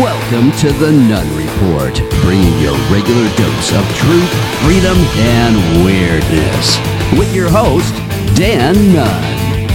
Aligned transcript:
Welcome 0.00 0.50
to 0.52 0.72
the 0.72 0.90
Nunn 0.90 1.36
Report, 1.36 1.94
bringing 2.22 2.58
your 2.58 2.72
regular 2.90 3.28
dose 3.36 3.72
of 3.74 3.86
truth, 3.96 4.30
freedom, 4.62 4.96
and 4.96 5.84
weirdness. 5.84 6.78
With 7.18 7.34
your 7.34 7.50
host, 7.50 7.94
Dan 8.34 8.94
Nunn. 8.94 9.68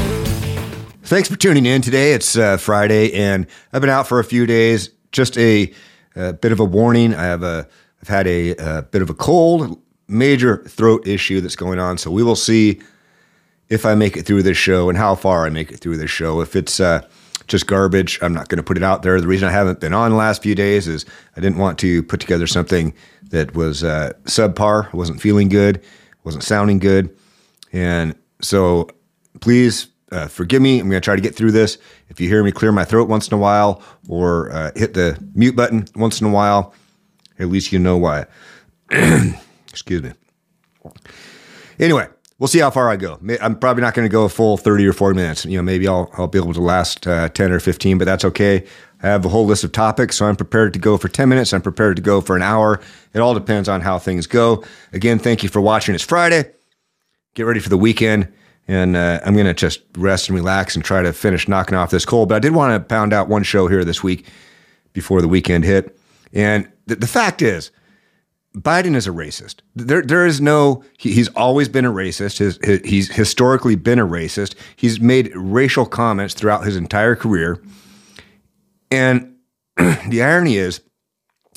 Thanks 1.03 1.29
for 1.29 1.35
tuning 1.35 1.67
in 1.67 1.83
today. 1.83 2.13
It's 2.13 2.35
uh, 2.35 2.57
Friday, 2.57 3.13
and 3.13 3.45
I've 3.71 3.81
been 3.81 3.91
out 3.91 4.07
for 4.07 4.19
a 4.19 4.23
few 4.23 4.47
days. 4.47 4.89
Just 5.11 5.37
a, 5.37 5.71
a 6.15 6.33
bit 6.33 6.51
of 6.51 6.59
a 6.59 6.65
warning. 6.65 7.13
I 7.13 7.25
have 7.25 7.43
a, 7.43 7.67
I've 8.01 8.07
had 8.07 8.25
a, 8.25 8.55
a 8.55 8.81
bit 8.81 9.03
of 9.03 9.11
a 9.11 9.13
cold, 9.13 9.79
major 10.07 10.63
throat 10.63 11.07
issue 11.07 11.39
that's 11.39 11.55
going 11.55 11.77
on. 11.77 11.99
So 11.99 12.09
we 12.09 12.23
will 12.23 12.35
see 12.35 12.81
if 13.69 13.85
I 13.85 13.93
make 13.93 14.17
it 14.17 14.25
through 14.25 14.41
this 14.41 14.57
show 14.57 14.89
and 14.89 14.97
how 14.97 15.13
far 15.13 15.45
I 15.45 15.49
make 15.51 15.71
it 15.71 15.81
through 15.81 15.97
this 15.97 16.09
show. 16.09 16.41
If 16.41 16.55
it's 16.55 16.79
uh, 16.79 17.07
just 17.47 17.67
garbage, 17.67 18.19
I'm 18.21 18.33
not 18.33 18.49
going 18.49 18.57
to 18.57 18.63
put 18.63 18.77
it 18.77 18.83
out 18.83 19.03
there. 19.03 19.19
The 19.19 19.27
reason 19.27 19.47
I 19.47 19.51
haven't 19.51 19.79
been 19.79 19.93
on 19.93 20.11
the 20.11 20.17
last 20.17 20.41
few 20.41 20.55
days 20.55 20.87
is 20.87 21.05
I 21.35 21.41
didn't 21.41 21.57
want 21.57 21.77
to 21.79 22.03
put 22.03 22.19
together 22.19 22.47
something 22.47 22.93
that 23.29 23.55
was 23.55 23.83
uh, 23.83 24.13
subpar. 24.23 24.93
I 24.93 24.97
wasn't 24.97 25.21
feeling 25.21 25.49
good, 25.49 25.83
wasn't 26.23 26.43
sounding 26.43 26.79
good. 26.79 27.15
And 27.71 28.15
so 28.41 28.87
please 29.41 29.87
uh, 30.11 30.27
forgive 30.27 30.61
me. 30.61 30.79
I'm 30.79 30.89
going 30.89 31.01
to 31.01 31.05
try 31.05 31.15
to 31.15 31.21
get 31.21 31.35
through 31.35 31.51
this. 31.51 31.77
If 32.09 32.19
you 32.19 32.27
hear 32.29 32.43
me 32.43 32.51
clear 32.51 32.71
my 32.71 32.85
throat 32.85 33.09
once 33.09 33.27
in 33.27 33.33
a 33.33 33.37
while 33.37 33.81
or 34.07 34.51
uh, 34.51 34.71
hit 34.75 34.93
the 34.93 35.17
mute 35.33 35.55
button 35.55 35.85
once 35.95 36.21
in 36.21 36.27
a 36.27 36.31
while, 36.31 36.73
at 37.39 37.47
least 37.47 37.71
you 37.71 37.79
know 37.79 37.97
why. 37.97 38.25
Excuse 39.69 40.03
me. 40.03 40.11
Anyway, 41.79 42.07
we'll 42.39 42.47
see 42.47 42.59
how 42.59 42.69
far 42.69 42.89
I 42.89 42.95
go. 42.95 43.19
I'm 43.41 43.57
probably 43.57 43.81
not 43.81 43.93
going 43.93 44.07
to 44.07 44.11
go 44.11 44.25
a 44.25 44.29
full 44.29 44.57
30 44.57 44.87
or 44.87 44.93
40 44.93 45.15
minutes. 45.15 45.45
You 45.45 45.57
know, 45.57 45.63
maybe 45.63 45.87
I'll, 45.87 46.09
I'll 46.13 46.27
be 46.27 46.37
able 46.37 46.53
to 46.53 46.61
last 46.61 47.07
uh, 47.07 47.29
10 47.29 47.51
or 47.51 47.59
15, 47.59 47.97
but 47.97 48.05
that's 48.05 48.25
okay. 48.25 48.65
I 49.03 49.07
have 49.07 49.25
a 49.25 49.29
whole 49.29 49.45
list 49.45 49.63
of 49.63 49.71
topics, 49.71 50.17
so 50.17 50.25
I'm 50.25 50.35
prepared 50.35 50.73
to 50.73 50.79
go 50.79 50.97
for 50.97 51.07
10 51.07 51.29
minutes. 51.29 51.53
I'm 51.53 51.61
prepared 51.61 51.95
to 51.97 52.01
go 52.01 52.21
for 52.21 52.35
an 52.35 52.41
hour. 52.41 52.81
It 53.13 53.19
all 53.19 53.33
depends 53.33 53.69
on 53.69 53.81
how 53.81 53.99
things 53.99 54.27
go. 54.27 54.63
Again, 54.93 55.19
thank 55.19 55.43
you 55.43 55.49
for 55.49 55.61
watching. 55.61 55.95
It's 55.95 56.03
Friday. 56.03 56.51
Get 57.35 57.43
ready 57.43 57.59
for 57.59 57.69
the 57.69 57.77
weekend. 57.77 58.31
And 58.67 58.95
uh, 58.95 59.19
I'm 59.23 59.35
going 59.35 59.45
to 59.45 59.53
just 59.53 59.81
rest 59.95 60.27
and 60.27 60.35
relax 60.35 60.75
and 60.75 60.83
try 60.83 61.03
to 61.03 61.13
finish 61.13 61.47
knocking 61.47 61.75
off 61.75 61.91
this 61.91 62.05
cold. 62.05 62.29
But 62.29 62.35
I 62.35 62.39
did 62.39 62.55
want 62.55 62.73
to 62.73 62.85
pound 62.87 63.13
out 63.13 63.29
one 63.29 63.43
show 63.43 63.67
here 63.67 63.85
this 63.85 64.01
week 64.01 64.25
before 64.93 65.21
the 65.21 65.27
weekend 65.27 65.65
hit. 65.65 65.95
And 66.33 66.67
th- 66.87 66.99
the 66.99 67.07
fact 67.07 67.43
is, 67.43 67.69
Biden 68.55 68.95
is 68.95 69.05
a 69.05 69.11
racist. 69.11 69.55
There, 69.75 70.01
there 70.01 70.25
is 70.25 70.39
no. 70.39 70.83
He, 70.97 71.11
he's 71.11 71.27
always 71.29 71.67
been 71.67 71.85
a 71.85 71.91
racist. 71.91 72.37
His, 72.37 72.57
his, 72.63 72.79
he's 72.85 73.13
historically 73.13 73.75
been 73.75 73.99
a 73.99 74.07
racist. 74.07 74.55
He's 74.75 74.99
made 74.99 75.31
racial 75.35 75.85
comments 75.85 76.33
throughout 76.33 76.65
his 76.65 76.77
entire 76.77 77.15
career. 77.15 77.61
And 78.89 79.35
the 79.77 80.21
irony 80.23 80.55
is, 80.55 80.81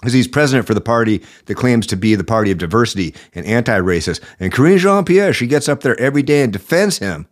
is 0.05 0.13
he's 0.13 0.29
president 0.29 0.67
for 0.67 0.75
the 0.75 0.81
party 0.81 1.23
that 1.47 1.55
claims 1.55 1.87
to 1.89 1.97
be 1.97 2.17
the 2.17 2.25
party 2.25 2.51
of 2.51 2.59
diversity 2.59 3.15
and 3.33 3.47
anti-racist. 3.47 4.21
And 4.41 4.53
Karine 4.53 4.79
Jean-Pierre, 4.79 5.33
she 5.33 5.47
gets 5.47 5.69
up 5.69 5.83
there 5.83 5.99
every 6.01 6.23
day 6.23 6.43
and 6.43 6.53
defends 6.53 6.99
him, 6.99 7.29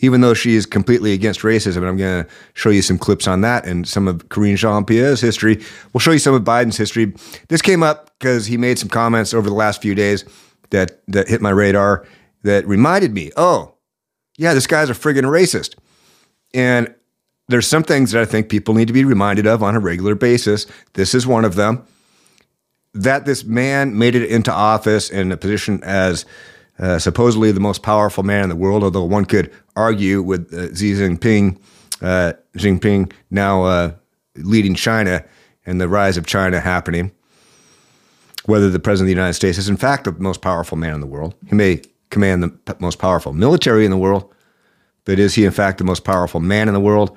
even 0.00 0.20
though 0.20 0.34
she 0.34 0.54
is 0.54 0.66
completely 0.66 1.12
against 1.12 1.40
racism. 1.40 1.78
And 1.78 1.86
I'm 1.86 1.96
going 1.96 2.24
to 2.24 2.30
show 2.54 2.70
you 2.70 2.82
some 2.82 2.98
clips 2.98 3.28
on 3.28 3.42
that 3.42 3.66
and 3.66 3.86
some 3.86 4.08
of 4.08 4.28
Karine 4.28 4.56
Jean-Pierre's 4.56 5.20
history. 5.20 5.62
We'll 5.92 6.00
show 6.00 6.12
you 6.12 6.18
some 6.18 6.34
of 6.34 6.42
Biden's 6.42 6.76
history. 6.76 7.14
This 7.48 7.62
came 7.62 7.82
up 7.82 8.10
because 8.18 8.46
he 8.46 8.56
made 8.56 8.78
some 8.78 8.88
comments 8.88 9.32
over 9.32 9.48
the 9.48 9.54
last 9.54 9.80
few 9.80 9.94
days 9.94 10.24
that 10.70 11.00
that 11.08 11.28
hit 11.28 11.40
my 11.40 11.50
radar 11.50 12.06
that 12.42 12.66
reminded 12.66 13.12
me, 13.12 13.30
oh, 13.36 13.74
yeah, 14.38 14.54
this 14.54 14.66
guy's 14.66 14.88
a 14.88 14.94
friggin' 14.94 15.24
racist. 15.24 15.74
And 16.54 16.94
there's 17.48 17.66
some 17.66 17.82
things 17.82 18.12
that 18.12 18.22
I 18.22 18.24
think 18.24 18.48
people 18.48 18.74
need 18.74 18.86
to 18.86 18.94
be 18.94 19.04
reminded 19.04 19.46
of 19.46 19.62
on 19.62 19.74
a 19.74 19.80
regular 19.80 20.14
basis. 20.14 20.66
This 20.94 21.14
is 21.14 21.26
one 21.26 21.44
of 21.44 21.56
them. 21.56 21.84
That 22.94 23.24
this 23.24 23.44
man 23.44 23.98
made 23.98 24.14
it 24.14 24.30
into 24.30 24.52
office 24.52 25.10
in 25.10 25.30
a 25.30 25.36
position 25.36 25.80
as 25.82 26.24
uh, 26.80 26.98
supposedly 26.98 27.52
the 27.52 27.60
most 27.60 27.82
powerful 27.82 28.24
man 28.24 28.44
in 28.44 28.48
the 28.48 28.56
world, 28.56 28.82
although 28.82 29.04
one 29.04 29.26
could 29.26 29.52
argue 29.76 30.22
with 30.22 30.52
uh, 30.52 30.74
Xi 30.74 30.94
Jinping, 30.94 31.60
uh, 32.00 32.32
Jinping 32.56 33.12
now 33.30 33.64
uh, 33.64 33.92
leading 34.36 34.74
China 34.74 35.24
and 35.66 35.80
the 35.80 35.88
rise 35.88 36.16
of 36.16 36.26
China 36.26 36.58
happening, 36.58 37.12
whether 38.46 38.70
the 38.70 38.80
president 38.80 39.04
of 39.04 39.14
the 39.14 39.20
United 39.20 39.34
States 39.34 39.58
is 39.58 39.68
in 39.68 39.76
fact 39.76 40.04
the 40.04 40.12
most 40.12 40.40
powerful 40.40 40.78
man 40.78 40.94
in 40.94 41.00
the 41.00 41.06
world. 41.06 41.34
He 41.46 41.54
may 41.54 41.82
command 42.08 42.42
the 42.42 42.76
most 42.80 42.98
powerful 42.98 43.34
military 43.34 43.84
in 43.84 43.90
the 43.90 43.98
world, 43.98 44.32
but 45.04 45.18
is 45.18 45.34
he 45.34 45.44
in 45.44 45.52
fact 45.52 45.78
the 45.78 45.84
most 45.84 46.04
powerful 46.04 46.40
man 46.40 46.66
in 46.66 46.74
the 46.74 46.80
world? 46.80 47.16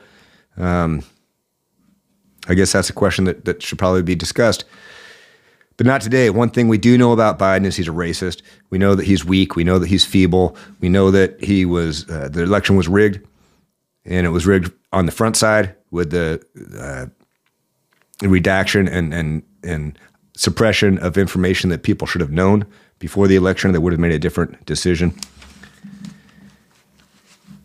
Um, 0.57 1.03
I 2.47 2.53
guess 2.53 2.73
that's 2.73 2.89
a 2.89 2.93
question 2.93 3.23
that, 3.25 3.45
that 3.45 3.63
should 3.63 3.79
probably 3.79 4.01
be 4.01 4.15
discussed. 4.15 4.65
But 5.77 5.87
not 5.87 6.01
today. 6.01 6.29
One 6.29 6.49
thing 6.49 6.67
we 6.67 6.77
do 6.77 6.97
know 6.97 7.13
about 7.13 7.39
Biden 7.39 7.65
is 7.65 7.75
he's 7.75 7.87
a 7.87 7.91
racist. 7.91 8.41
We 8.69 8.77
know 8.77 8.95
that 8.95 9.05
he's 9.05 9.25
weak. 9.25 9.55
We 9.55 9.63
know 9.63 9.79
that 9.79 9.87
he's 9.87 10.05
feeble. 10.05 10.55
We 10.79 10.89
know 10.89 11.11
that 11.11 11.43
he 11.43 11.65
was 11.65 12.09
uh, 12.09 12.29
the 12.29 12.43
election 12.43 12.75
was 12.75 12.87
rigged, 12.87 13.25
and 14.05 14.25
it 14.25 14.29
was 14.29 14.45
rigged 14.45 14.71
on 14.91 15.05
the 15.05 15.11
front 15.11 15.35
side 15.35 15.75
with 15.89 16.11
the 16.11 16.43
uh, 16.79 17.07
redaction 18.27 18.87
and 18.87 19.13
and 19.13 19.43
and 19.63 19.97
suppression 20.35 20.97
of 20.99 21.17
information 21.17 21.69
that 21.69 21.83
people 21.83 22.07
should 22.07 22.21
have 22.21 22.31
known 22.31 22.65
before 22.99 23.27
the 23.27 23.35
election 23.35 23.71
that 23.71 23.81
would 23.81 23.93
have 23.93 23.99
made 23.99 24.11
a 24.11 24.19
different 24.19 24.65
decision. 24.65 25.13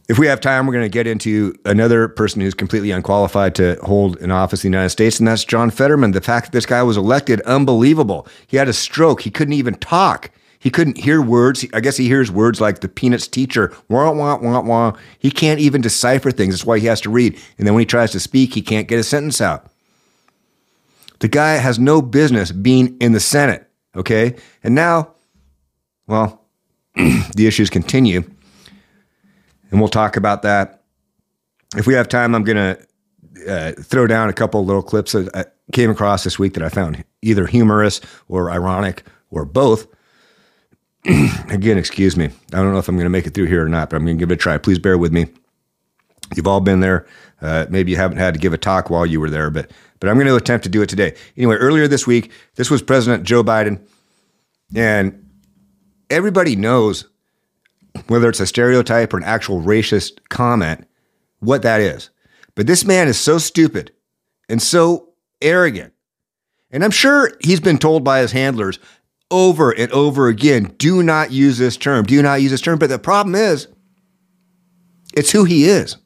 If 0.08 0.18
we 0.18 0.26
have 0.26 0.40
time, 0.40 0.66
we're 0.66 0.72
going 0.72 0.86
to 0.86 0.88
get 0.88 1.06
into 1.06 1.54
another 1.66 2.08
person 2.08 2.40
who's 2.40 2.54
completely 2.54 2.90
unqualified 2.90 3.54
to 3.56 3.78
hold 3.82 4.16
an 4.20 4.30
office 4.30 4.64
in 4.64 4.70
the 4.70 4.76
United 4.76 4.88
States, 4.88 5.18
and 5.18 5.28
that's 5.28 5.44
John 5.44 5.70
Fetterman. 5.70 6.12
The 6.12 6.22
fact 6.22 6.46
that 6.46 6.52
this 6.52 6.64
guy 6.64 6.82
was 6.82 6.96
elected, 6.96 7.42
unbelievable. 7.42 8.26
He 8.46 8.56
had 8.56 8.68
a 8.68 8.72
stroke. 8.72 9.20
He 9.20 9.30
couldn't 9.30 9.52
even 9.52 9.74
talk. 9.74 10.30
He 10.58 10.70
couldn't 10.70 10.96
hear 10.96 11.20
words. 11.20 11.66
I 11.74 11.80
guess 11.80 11.98
he 11.98 12.06
hears 12.06 12.30
words 12.30 12.58
like 12.58 12.80
the 12.80 12.88
Peanuts 12.88 13.28
teacher, 13.28 13.70
wah, 13.90 14.10
wah, 14.10 14.38
wah, 14.38 14.60
wah. 14.62 14.92
He 15.18 15.30
can't 15.30 15.60
even 15.60 15.82
decipher 15.82 16.30
things. 16.30 16.54
That's 16.54 16.64
why 16.64 16.78
he 16.78 16.86
has 16.86 17.02
to 17.02 17.10
read. 17.10 17.38
And 17.58 17.66
then 17.66 17.74
when 17.74 17.82
he 17.82 17.86
tries 17.86 18.10
to 18.12 18.20
speak, 18.20 18.54
he 18.54 18.62
can't 18.62 18.88
get 18.88 18.98
a 18.98 19.04
sentence 19.04 19.42
out. 19.42 19.70
The 21.18 21.28
guy 21.28 21.56
has 21.56 21.78
no 21.78 22.00
business 22.00 22.50
being 22.50 22.96
in 22.98 23.12
the 23.12 23.20
Senate, 23.20 23.68
okay? 23.94 24.36
And 24.64 24.74
now, 24.74 25.12
well, 26.06 26.46
the 26.94 27.46
issues 27.46 27.68
continue 27.68 28.24
and 29.70 29.80
we'll 29.80 29.88
talk 29.88 30.16
about 30.16 30.42
that. 30.42 30.82
If 31.76 31.86
we 31.86 31.94
have 31.94 32.08
time, 32.08 32.34
I'm 32.34 32.44
going 32.44 32.56
to 32.56 32.88
uh, 33.48 33.72
throw 33.72 34.06
down 34.06 34.28
a 34.28 34.32
couple 34.32 34.64
little 34.64 34.82
clips 34.82 35.12
that 35.12 35.34
I 35.34 35.44
came 35.72 35.90
across 35.90 36.24
this 36.24 36.38
week 36.38 36.54
that 36.54 36.62
I 36.62 36.68
found 36.68 37.04
either 37.22 37.46
humorous 37.46 38.00
or 38.28 38.50
ironic 38.50 39.04
or 39.30 39.44
both. 39.44 39.86
Again, 41.04 41.78
excuse 41.78 42.16
me. 42.16 42.26
I 42.26 42.56
don't 42.56 42.72
know 42.72 42.78
if 42.78 42.88
I'm 42.88 42.96
going 42.96 43.06
to 43.06 43.10
make 43.10 43.26
it 43.26 43.34
through 43.34 43.46
here 43.46 43.64
or 43.64 43.68
not, 43.68 43.90
but 43.90 43.96
I'm 43.96 44.04
going 44.04 44.16
to 44.16 44.20
give 44.20 44.30
it 44.30 44.34
a 44.34 44.36
try. 44.36 44.58
Please 44.58 44.78
bear 44.78 44.98
with 44.98 45.12
me. 45.12 45.26
You've 46.34 46.46
all 46.46 46.60
been 46.60 46.80
there. 46.80 47.06
Uh, 47.40 47.66
maybe 47.70 47.90
you 47.90 47.96
haven't 47.96 48.18
had 48.18 48.34
to 48.34 48.40
give 48.40 48.52
a 48.52 48.58
talk 48.58 48.90
while 48.90 49.06
you 49.06 49.20
were 49.20 49.30
there, 49.30 49.50
but 49.50 49.70
but 50.00 50.08
I'm 50.08 50.16
going 50.16 50.26
to 50.26 50.36
attempt 50.36 50.64
to 50.64 50.68
do 50.68 50.82
it 50.82 50.88
today. 50.88 51.14
Anyway, 51.36 51.56
earlier 51.56 51.88
this 51.88 52.06
week, 52.06 52.30
this 52.54 52.70
was 52.70 52.82
President 52.82 53.24
Joe 53.24 53.42
Biden, 53.42 53.80
and 54.74 55.28
everybody 56.10 56.54
knows 56.54 57.08
whether 58.06 58.28
it's 58.28 58.40
a 58.40 58.46
stereotype 58.46 59.12
or 59.12 59.18
an 59.18 59.24
actual 59.24 59.60
racist 59.60 60.18
comment, 60.28 60.86
what 61.40 61.62
that 61.62 61.80
is. 61.80 62.10
But 62.54 62.66
this 62.66 62.84
man 62.84 63.08
is 63.08 63.18
so 63.18 63.38
stupid 63.38 63.92
and 64.48 64.60
so 64.60 65.10
arrogant. 65.40 65.92
And 66.70 66.84
I'm 66.84 66.90
sure 66.90 67.32
he's 67.40 67.60
been 67.60 67.78
told 67.78 68.04
by 68.04 68.20
his 68.20 68.32
handlers 68.32 68.78
over 69.30 69.70
and 69.70 69.90
over 69.92 70.28
again 70.28 70.74
do 70.78 71.02
not 71.02 71.30
use 71.30 71.58
this 71.58 71.76
term, 71.76 72.04
do 72.04 72.22
not 72.22 72.42
use 72.42 72.50
this 72.50 72.60
term. 72.60 72.78
But 72.78 72.88
the 72.88 72.98
problem 72.98 73.34
is, 73.34 73.68
it's 75.14 75.30
who 75.30 75.44
he 75.44 75.64
is. 75.64 75.96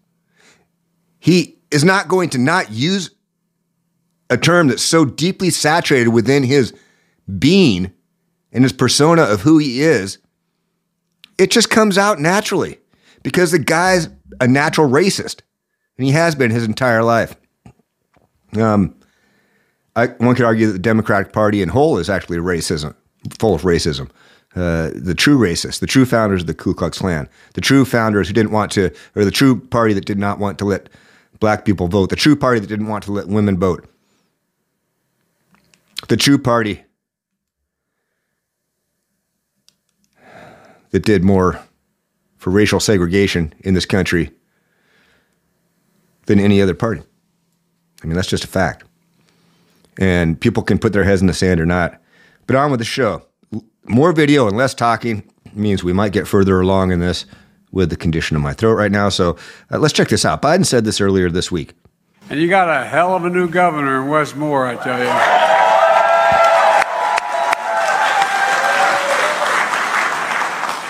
He 1.18 1.58
is 1.70 1.84
not 1.84 2.08
going 2.08 2.30
to 2.30 2.38
not 2.38 2.70
use 2.70 3.10
a 4.30 4.36
term 4.36 4.68
that's 4.68 4.82
so 4.82 5.04
deeply 5.04 5.50
saturated 5.50 6.08
within 6.08 6.42
his 6.42 6.72
being 7.38 7.92
and 8.52 8.64
his 8.64 8.72
persona 8.72 9.22
of 9.22 9.42
who 9.42 9.58
he 9.58 9.82
is 9.82 10.18
it 11.38 11.50
just 11.50 11.70
comes 11.70 11.98
out 11.98 12.20
naturally 12.20 12.78
because 13.22 13.50
the 13.50 13.58
guy's 13.58 14.08
a 14.40 14.46
natural 14.46 14.88
racist, 14.88 15.40
and 15.96 16.06
he 16.06 16.12
has 16.12 16.34
been 16.34 16.50
his 16.50 16.64
entire 16.64 17.02
life. 17.02 17.36
Um, 18.56 18.94
I, 19.96 20.06
one 20.06 20.34
could 20.34 20.44
argue 20.44 20.66
that 20.66 20.72
the 20.72 20.78
Democratic 20.78 21.32
Party 21.32 21.62
in 21.62 21.68
whole 21.68 21.98
is 21.98 22.08
actually 22.08 22.38
racism, 22.38 22.94
full 23.38 23.54
of 23.54 23.62
racism. 23.62 24.10
Uh, 24.54 24.90
the 24.94 25.14
true 25.14 25.38
racists, 25.38 25.80
the 25.80 25.86
true 25.86 26.04
founders 26.04 26.42
of 26.42 26.46
the 26.46 26.54
Ku 26.54 26.74
Klux 26.74 26.98
Klan, 26.98 27.28
the 27.54 27.62
true 27.62 27.86
founders 27.86 28.28
who 28.28 28.34
didn't 28.34 28.52
want 28.52 28.70
to, 28.72 28.90
or 29.16 29.24
the 29.24 29.30
true 29.30 29.58
party 29.58 29.94
that 29.94 30.04
did 30.04 30.18
not 30.18 30.38
want 30.38 30.58
to 30.58 30.66
let 30.66 30.90
black 31.40 31.64
people 31.64 31.88
vote, 31.88 32.10
the 32.10 32.16
true 32.16 32.36
party 32.36 32.60
that 32.60 32.66
didn't 32.66 32.86
want 32.86 33.02
to 33.04 33.12
let 33.12 33.28
women 33.28 33.58
vote, 33.58 33.88
the 36.08 36.18
true 36.18 36.36
party 36.36 36.84
that 40.92 41.04
did 41.04 41.22
more 41.24 41.60
for 42.38 42.50
racial 42.50 42.80
segregation 42.80 43.52
in 43.60 43.74
this 43.74 43.86
country 43.86 44.30
than 46.26 46.38
any 46.38 46.62
other 46.62 46.74
party. 46.74 47.02
I 48.02 48.06
mean, 48.06 48.14
that's 48.16 48.28
just 48.28 48.44
a 48.44 48.48
fact. 48.48 48.84
and 49.98 50.40
people 50.40 50.62
can 50.62 50.78
put 50.78 50.92
their 50.94 51.04
heads 51.04 51.20
in 51.20 51.26
the 51.26 51.34
sand 51.34 51.60
or 51.60 51.66
not. 51.66 52.00
But 52.46 52.56
on 52.56 52.70
with 52.70 52.80
the 52.80 52.84
show. 52.84 53.22
More 53.86 54.12
video 54.12 54.48
and 54.48 54.56
less 54.56 54.74
talking 54.74 55.22
means 55.52 55.84
we 55.84 55.92
might 55.92 56.12
get 56.12 56.26
further 56.26 56.60
along 56.60 56.92
in 56.92 57.00
this 57.00 57.26
with 57.72 57.90
the 57.90 57.96
condition 57.96 58.36
of 58.36 58.42
my 58.42 58.54
throat 58.54 58.74
right 58.74 58.90
now. 58.92 59.08
So 59.10 59.36
uh, 59.70 59.78
let's 59.78 59.92
check 59.92 60.08
this 60.08 60.24
out. 60.24 60.40
Biden 60.40 60.64
said 60.64 60.84
this 60.84 61.00
earlier 61.00 61.28
this 61.30 61.52
week. 61.52 61.74
And 62.30 62.40
you 62.40 62.48
got 62.48 62.68
a 62.68 62.84
hell 62.86 63.14
of 63.14 63.24
a 63.24 63.30
new 63.30 63.48
governor 63.48 64.02
in 64.02 64.08
Wes 64.08 64.34
Moore, 64.34 64.66
I 64.66 64.76
tell 64.76 64.98
you. 64.98 65.41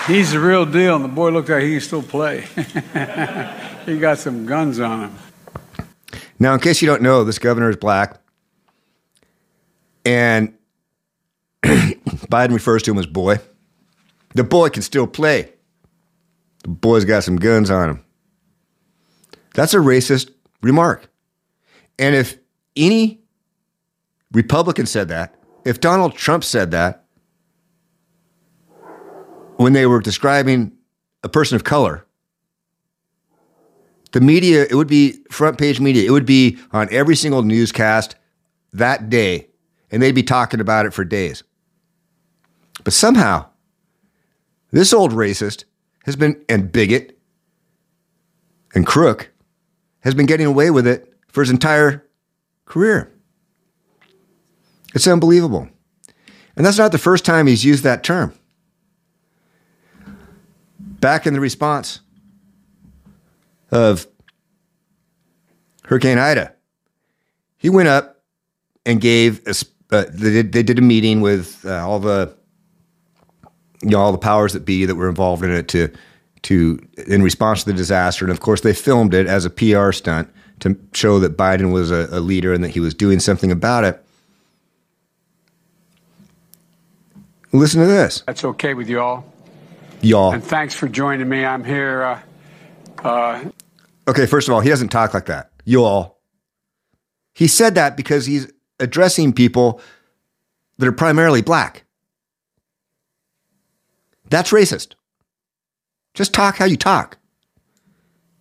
He's 0.07 0.33
the 0.33 0.39
real 0.39 0.65
deal, 0.65 0.97
and 0.97 1.05
the 1.05 1.09
boy 1.09 1.29
looked 1.31 1.47
like 1.47 1.63
he 1.63 1.71
can 1.71 1.81
still 1.81 2.03
play. 2.03 2.41
he 3.85 3.99
got 3.99 4.17
some 4.17 4.45
guns 4.45 4.79
on 4.79 5.09
him. 5.09 5.17
Now, 6.39 6.53
in 6.53 6.59
case 6.59 6.81
you 6.81 6.87
don't 6.87 7.01
know, 7.01 7.23
this 7.23 7.39
governor 7.39 7.69
is 7.69 7.77
black. 7.77 8.19
And 10.03 10.53
Biden 11.63 12.51
refers 12.51 12.83
to 12.83 12.91
him 12.91 12.97
as 12.97 13.05
boy. 13.05 13.39
The 14.35 14.43
boy 14.43 14.69
can 14.69 14.81
still 14.81 15.07
play. 15.07 15.53
The 16.63 16.69
boy's 16.69 17.05
got 17.05 17.23
some 17.23 17.37
guns 17.37 17.69
on 17.69 17.89
him. 17.91 18.05
That's 19.53 19.73
a 19.73 19.77
racist 19.77 20.31
remark. 20.61 21.09
And 21.97 22.13
if 22.15 22.37
any 22.75 23.21
Republican 24.33 24.85
said 24.85 25.07
that, 25.09 25.35
if 25.63 25.79
Donald 25.79 26.15
Trump 26.15 26.43
said 26.43 26.71
that, 26.71 27.02
when 29.57 29.73
they 29.73 29.85
were 29.85 29.99
describing 29.99 30.71
a 31.23 31.29
person 31.29 31.55
of 31.55 31.63
color, 31.63 32.05
the 34.13 34.21
media, 34.21 34.65
it 34.69 34.75
would 34.75 34.87
be 34.87 35.19
front 35.31 35.57
page 35.57 35.79
media. 35.79 36.07
It 36.07 36.11
would 36.11 36.25
be 36.25 36.59
on 36.71 36.87
every 36.91 37.15
single 37.15 37.41
newscast 37.41 38.15
that 38.71 39.09
day, 39.09 39.47
and 39.91 40.01
they'd 40.01 40.13
be 40.13 40.23
talking 40.23 40.59
about 40.59 40.85
it 40.85 40.93
for 40.93 41.03
days. 41.03 41.43
But 42.83 42.93
somehow, 42.93 43.47
this 44.71 44.93
old 44.93 45.11
racist 45.11 45.65
has 46.05 46.15
been, 46.15 46.43
and 46.47 46.71
bigot 46.71 47.17
and 48.75 48.85
crook, 48.85 49.31
has 50.01 50.13
been 50.13 50.25
getting 50.25 50.45
away 50.45 50.69
with 50.69 50.85
it 50.85 51.11
for 51.27 51.41
his 51.41 51.49
entire 51.49 52.05
career. 52.65 53.11
It's 54.93 55.07
unbelievable. 55.07 55.69
And 56.55 56.65
that's 56.65 56.77
not 56.77 56.91
the 56.91 56.99
first 56.99 57.25
time 57.25 57.47
he's 57.47 57.65
used 57.65 57.83
that 57.83 58.03
term. 58.03 58.33
Back 61.03 61.27
in 61.27 61.33
the 61.33 61.41
response 61.41 61.99
of 63.71 64.07
Hurricane 65.83 66.17
Ida, 66.17 66.53
he 67.57 67.69
went 67.69 67.89
up 67.89 68.21
and 68.85 69.01
gave 69.01 69.45
a, 69.45 69.53
uh, 69.93 70.05
they, 70.09 70.31
did, 70.31 70.53
they 70.53 70.63
did 70.63 70.79
a 70.79 70.81
meeting 70.81 71.19
with 71.19 71.65
uh, 71.65 71.85
all 71.85 71.99
the 71.99 72.33
you 73.81 73.89
know 73.89 73.99
all 73.99 74.13
the 74.13 74.17
powers 74.17 74.53
that 74.53 74.63
be 74.63 74.85
that 74.85 74.95
were 74.95 75.09
involved 75.09 75.43
in 75.43 75.51
it 75.51 75.67
to 75.67 75.91
to 76.43 76.79
in 77.05 77.21
response 77.21 77.65
to 77.65 77.71
the 77.71 77.75
disaster 77.75 78.23
and 78.23 78.31
of 78.31 78.39
course 78.39 78.61
they 78.61 78.73
filmed 78.73 79.13
it 79.13 79.27
as 79.27 79.43
a 79.43 79.49
PR 79.49 79.91
stunt 79.91 80.33
to 80.61 80.79
show 80.93 81.19
that 81.19 81.35
Biden 81.35 81.73
was 81.73 81.91
a, 81.91 82.07
a 82.11 82.21
leader 82.21 82.53
and 82.53 82.63
that 82.63 82.69
he 82.69 82.79
was 82.79 82.93
doing 82.93 83.19
something 83.19 83.51
about 83.51 83.83
it. 83.83 84.01
Listen 87.51 87.81
to 87.81 87.87
this. 87.87 88.23
That's 88.25 88.45
okay 88.45 88.73
with 88.73 88.87
y'all. 88.87 89.25
Y'all. 90.03 90.33
And 90.33 90.43
thanks 90.43 90.73
for 90.73 90.87
joining 90.89 91.29
me. 91.29 91.45
I'm 91.45 91.63
here. 91.63 92.03
Uh, 92.03 92.21
uh, 93.07 93.45
okay, 94.07 94.25
first 94.25 94.47
of 94.47 94.53
all, 94.53 94.59
he 94.59 94.69
doesn't 94.69 94.89
talk 94.89 95.13
like 95.13 95.25
that. 95.27 95.51
Y'all. 95.63 96.17
He 97.33 97.47
said 97.47 97.75
that 97.75 97.95
because 97.97 98.25
he's 98.25 98.51
addressing 98.79 99.33
people 99.33 99.81
that 100.77 100.87
are 100.87 100.91
primarily 100.91 101.41
black. 101.41 101.85
That's 104.29 104.51
racist. 104.51 104.95
Just 106.13 106.33
talk 106.33 106.57
how 106.57 106.65
you 106.65 106.77
talk. 106.77 107.17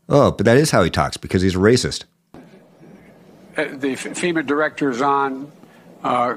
Oh, 0.09 0.33
but 0.33 0.45
that 0.45 0.57
is 0.57 0.71
how 0.73 0.83
he 0.83 0.91
talks 0.91 1.17
because 1.17 1.43
he's 1.43 1.55
a 1.55 1.59
racist. 1.59 2.05
Uh, 2.35 3.65
the 3.73 3.95
FEMA 3.95 4.45
director 4.45 4.91
is 4.91 5.01
on. 5.01 5.51
Uh, 6.03 6.37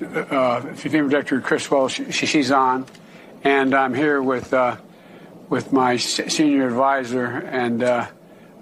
uh, 0.00 0.60
FEMA 0.72 1.10
director 1.10 1.40
Criswell, 1.40 1.88
she, 1.88 2.10
she's 2.10 2.50
on, 2.50 2.86
and 3.44 3.74
I'm 3.74 3.94
here 3.94 4.22
with 4.22 4.52
uh, 4.52 4.76
with 5.48 5.72
my 5.72 5.96
senior 5.96 6.66
advisor 6.66 7.24
and 7.24 7.82
uh, 7.82 8.06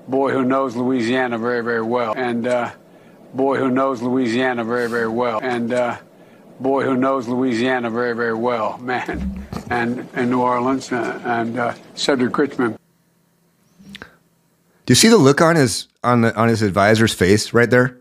boy 0.08 0.32
who 0.32 0.44
knows 0.44 0.76
Louisiana 0.76 1.38
very 1.38 1.62
very 1.62 1.82
well, 1.82 2.14
and 2.16 2.46
uh, 2.46 2.70
boy 3.32 3.58
who 3.58 3.70
knows 3.70 4.02
Louisiana 4.02 4.64
very 4.64 4.88
very 4.88 5.08
well, 5.08 5.40
and 5.42 5.98
boy 6.60 6.84
who 6.84 6.96
knows 6.96 7.28
Louisiana 7.28 7.90
very 7.90 8.14
very 8.14 8.34
well, 8.34 8.78
man, 8.82 9.46
and 9.70 10.08
and 10.14 10.30
New 10.30 10.40
Orleans 10.40 10.92
and 10.92 11.76
Cedric 11.94 12.36
Richmond. 12.36 12.78
Do 14.86 14.90
you 14.90 14.96
see 14.96 15.08
the 15.08 15.16
look 15.16 15.40
on 15.40 15.56
his 15.56 15.88
on 16.02 16.20
the 16.20 16.36
on 16.36 16.48
his 16.48 16.62
advisor's 16.62 17.14
face 17.14 17.52
right 17.52 17.70
there? 17.70 17.98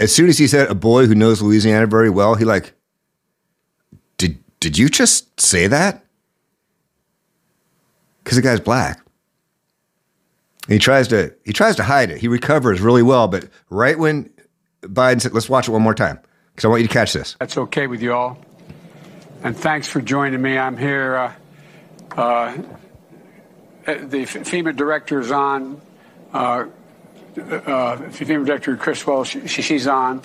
As 0.00 0.14
soon 0.14 0.28
as 0.28 0.38
he 0.38 0.46
said 0.46 0.68
a 0.68 0.74
boy 0.74 1.06
who 1.06 1.14
knows 1.14 1.42
Louisiana 1.42 1.86
very 1.86 2.10
well, 2.10 2.34
he 2.34 2.44
like 2.44 2.72
did 4.60 4.78
you 4.78 4.88
just 4.88 5.40
say 5.40 5.66
that? 5.66 6.04
Because 8.22 8.36
the 8.36 8.42
guy's 8.42 8.60
black. 8.60 9.00
And 10.64 10.74
he 10.74 10.78
tries 10.78 11.08
to 11.08 11.34
he 11.44 11.52
tries 11.52 11.76
to 11.76 11.82
hide 11.82 12.10
it. 12.10 12.18
He 12.18 12.28
recovers 12.28 12.80
really 12.80 13.02
well, 13.02 13.26
but 13.26 13.48
right 13.70 13.98
when 13.98 14.30
Biden 14.82 15.20
said, 15.20 15.32
"Let's 15.32 15.48
watch 15.48 15.66
it 15.66 15.70
one 15.70 15.82
more 15.82 15.94
time," 15.94 16.18
because 16.52 16.66
I 16.66 16.68
want 16.68 16.82
you 16.82 16.88
to 16.88 16.92
catch 16.92 17.14
this. 17.14 17.36
That's 17.38 17.56
okay 17.56 17.86
with 17.86 18.02
you 18.02 18.12
all. 18.12 18.38
And 19.42 19.56
thanks 19.56 19.88
for 19.88 20.02
joining 20.02 20.42
me. 20.42 20.58
I'm 20.58 20.76
here. 20.76 21.16
Uh, 21.16 21.32
uh, 22.16 22.20
uh, 22.20 22.58
the 23.86 24.24
FEMA 24.24 24.76
director 24.76 25.20
is 25.20 25.30
on. 25.30 25.80
Uh, 26.32 26.66
uh, 27.36 27.96
FEMA 27.96 28.44
director 28.44 28.76
Criswell, 28.76 29.24
she, 29.24 29.46
she's 29.46 29.86
on, 29.86 30.22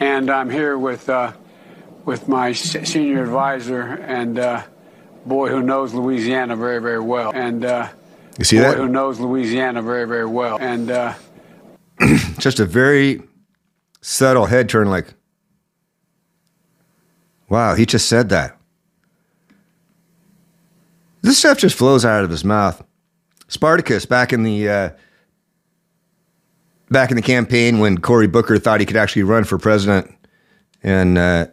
and 0.00 0.28
I'm 0.28 0.50
here 0.50 0.76
with 0.76 1.08
uh, 1.08 1.32
with 2.08 2.26
my 2.26 2.52
senior 2.52 3.22
advisor 3.22 3.82
and 3.82 4.38
uh, 4.38 4.62
boy 5.26 5.50
who 5.50 5.62
knows 5.62 5.92
Louisiana 5.92 6.56
very 6.56 6.80
very 6.80 7.00
well, 7.00 7.30
and 7.34 7.64
uh, 7.64 7.88
you 8.38 8.44
see 8.44 8.56
boy 8.56 8.62
that 8.62 8.78
who 8.78 8.88
knows 8.88 9.20
Louisiana 9.20 9.82
very 9.82 10.08
very 10.08 10.26
well, 10.26 10.56
and 10.58 10.90
just 12.38 12.60
a 12.60 12.64
very 12.64 13.22
subtle 14.00 14.46
head 14.46 14.70
turn, 14.70 14.88
like, 14.88 15.12
wow, 17.48 17.74
he 17.74 17.84
just 17.84 18.08
said 18.08 18.30
that. 18.30 18.56
This 21.20 21.38
stuff 21.38 21.58
just 21.58 21.76
flows 21.76 22.06
out 22.06 22.24
of 22.24 22.30
his 22.30 22.44
mouth. 22.44 22.82
Spartacus 23.48 24.06
back 24.06 24.32
in 24.32 24.44
the 24.44 24.68
uh, 24.68 24.90
back 26.90 27.10
in 27.10 27.16
the 27.16 27.22
campaign 27.22 27.80
when 27.80 27.98
Cory 27.98 28.28
Booker 28.28 28.58
thought 28.58 28.80
he 28.80 28.86
could 28.86 28.96
actually 28.96 29.24
run 29.24 29.44
for 29.44 29.58
president, 29.58 30.10
and 30.82 31.18
uh, 31.18 31.48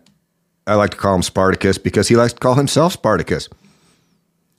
I 0.67 0.75
like 0.75 0.91
to 0.91 0.97
call 0.97 1.15
him 1.15 1.21
Spartacus 1.21 1.77
because 1.77 2.07
he 2.07 2.15
likes 2.15 2.33
to 2.33 2.39
call 2.39 2.55
himself 2.55 2.93
Spartacus. 2.93 3.49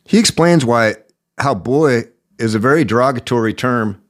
He 0.04 0.18
explains 0.18 0.64
why 0.64 0.96
how 1.38 1.54
boy 1.54 2.04
is 2.38 2.54
a 2.54 2.58
very 2.58 2.84
derogatory 2.84 3.54
term 3.54 4.00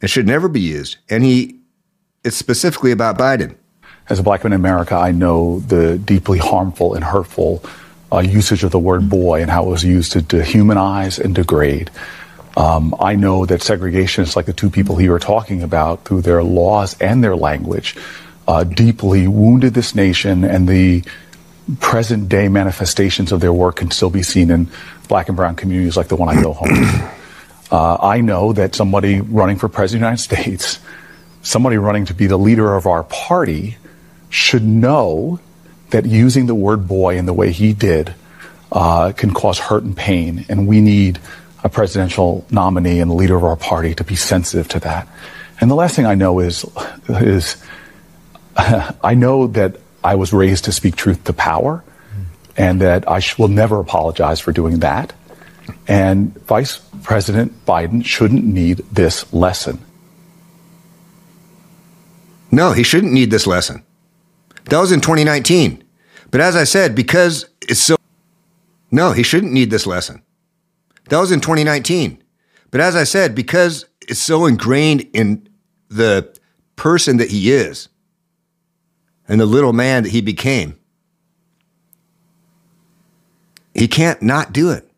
and 0.00 0.10
should 0.10 0.26
never 0.26 0.48
be 0.48 0.60
used, 0.60 0.98
and 1.08 1.24
he 1.24 1.58
it's 2.24 2.36
specifically 2.36 2.92
about 2.92 3.18
Biden. 3.18 3.56
As 4.10 4.18
a 4.18 4.22
black 4.22 4.42
man 4.44 4.52
in 4.52 4.60
America, 4.60 4.94
I 4.94 5.12
know 5.12 5.60
the 5.60 5.98
deeply 5.98 6.38
harmful 6.38 6.94
and 6.94 7.04
hurtful 7.04 7.62
uh, 8.10 8.20
usage 8.20 8.64
of 8.64 8.70
the 8.70 8.78
word 8.78 9.08
boy 9.08 9.42
and 9.42 9.50
how 9.50 9.66
it 9.66 9.70
was 9.70 9.84
used 9.84 10.12
to 10.12 10.20
dehumanize 10.20 11.18
and 11.18 11.34
degrade. 11.34 11.90
Um, 12.56 12.94
I 12.98 13.14
know 13.14 13.46
that 13.46 13.60
segregationists, 13.60 14.34
like 14.34 14.46
the 14.46 14.52
two 14.52 14.70
people 14.70 14.96
here 14.96 15.14
are 15.14 15.18
talking 15.18 15.62
about, 15.62 16.04
through 16.04 16.22
their 16.22 16.42
laws 16.42 16.96
and 17.00 17.22
their 17.22 17.36
language, 17.36 17.96
uh, 18.48 18.64
deeply 18.64 19.28
wounded 19.28 19.74
this 19.74 19.94
nation, 19.94 20.42
and 20.42 20.66
the 20.66 21.04
present 21.80 22.30
day 22.30 22.48
manifestations 22.48 23.30
of 23.30 23.40
their 23.40 23.52
work 23.52 23.76
can 23.76 23.90
still 23.90 24.08
be 24.08 24.22
seen 24.22 24.50
in 24.50 24.66
black 25.06 25.28
and 25.28 25.36
brown 25.36 25.54
communities 25.54 25.98
like 25.98 26.08
the 26.08 26.16
one 26.16 26.30
I 26.30 26.42
go 26.42 26.52
home 26.52 26.68
to. 26.74 27.12
Uh, 27.70 27.98
I 28.00 28.22
know 28.22 28.54
that 28.54 28.74
somebody 28.74 29.20
running 29.20 29.58
for 29.58 29.68
president 29.68 30.02
of 30.02 30.18
the 30.18 30.34
United 30.40 30.56
States, 30.62 30.78
somebody 31.42 31.76
running 31.76 32.06
to 32.06 32.14
be 32.14 32.26
the 32.26 32.38
leader 32.38 32.74
of 32.74 32.86
our 32.86 33.04
party, 33.04 33.76
should 34.30 34.64
know 34.64 35.38
that 35.90 36.06
using 36.06 36.46
the 36.46 36.54
word 36.54 36.88
boy 36.88 37.18
in 37.18 37.26
the 37.26 37.34
way 37.34 37.52
he 37.52 37.74
did 37.74 38.14
uh, 38.72 39.12
can 39.12 39.34
cause 39.34 39.58
hurt 39.58 39.82
and 39.82 39.94
pain, 39.94 40.46
and 40.48 40.66
we 40.66 40.80
need 40.80 41.18
a 41.62 41.68
presidential 41.68 42.46
nominee 42.50 43.00
and 43.00 43.10
the 43.10 43.14
leader 43.14 43.36
of 43.36 43.44
our 43.44 43.56
party 43.56 43.94
to 43.96 44.02
be 44.02 44.16
sensitive 44.16 44.66
to 44.68 44.80
that. 44.80 45.06
And 45.60 45.70
the 45.70 45.74
last 45.74 45.94
thing 45.94 46.06
I 46.06 46.14
know 46.14 46.38
is 46.38 46.64
is 47.10 47.62
I 49.02 49.14
know 49.14 49.46
that 49.46 49.76
I 50.02 50.16
was 50.16 50.32
raised 50.32 50.64
to 50.64 50.72
speak 50.72 50.96
truth 50.96 51.22
to 51.24 51.32
power, 51.32 51.84
and 52.56 52.80
that 52.80 53.08
I 53.08 53.20
sh- 53.20 53.38
will 53.38 53.48
never 53.48 53.78
apologize 53.78 54.40
for 54.40 54.52
doing 54.52 54.80
that. 54.80 55.12
And 55.86 56.34
Vice 56.44 56.78
President 57.04 57.64
Biden 57.64 58.04
shouldn't 58.04 58.44
need 58.44 58.78
this 58.90 59.32
lesson. 59.32 59.78
No, 62.50 62.72
he 62.72 62.82
shouldn't 62.82 63.12
need 63.12 63.30
this 63.30 63.46
lesson. 63.46 63.84
That 64.64 64.80
was 64.80 64.90
in 64.90 65.00
2019. 65.00 65.84
But 66.30 66.40
as 66.40 66.56
I 66.56 66.64
said, 66.64 66.94
because 66.94 67.48
it's 67.62 67.80
so. 67.80 67.96
No, 68.90 69.12
he 69.12 69.22
shouldn't 69.22 69.52
need 69.52 69.70
this 69.70 69.86
lesson. 69.86 70.22
That 71.10 71.20
was 71.20 71.30
in 71.30 71.40
2019. 71.40 72.22
But 72.70 72.80
as 72.80 72.96
I 72.96 73.04
said, 73.04 73.34
because 73.34 73.86
it's 74.08 74.18
so 74.18 74.46
ingrained 74.46 75.08
in 75.12 75.48
the 75.88 76.36
person 76.76 77.18
that 77.18 77.30
he 77.30 77.52
is 77.52 77.88
and 79.28 79.40
the 79.40 79.46
little 79.46 79.72
man 79.72 80.02
that 80.02 80.10
he 80.10 80.20
became, 80.20 80.78
he 83.74 83.86
can't 83.86 84.22
not 84.22 84.52
do 84.52 84.70
it. 84.70 84.90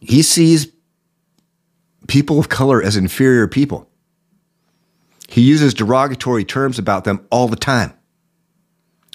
He 0.00 0.22
sees 0.22 0.68
people 2.06 2.38
of 2.38 2.48
color 2.48 2.82
as 2.82 2.96
inferior 2.96 3.48
people. 3.48 3.88
He 5.28 5.42
uses 5.42 5.74
derogatory 5.74 6.44
terms 6.44 6.78
about 6.78 7.04
them 7.04 7.26
all 7.30 7.48
the 7.48 7.56
time, 7.56 7.92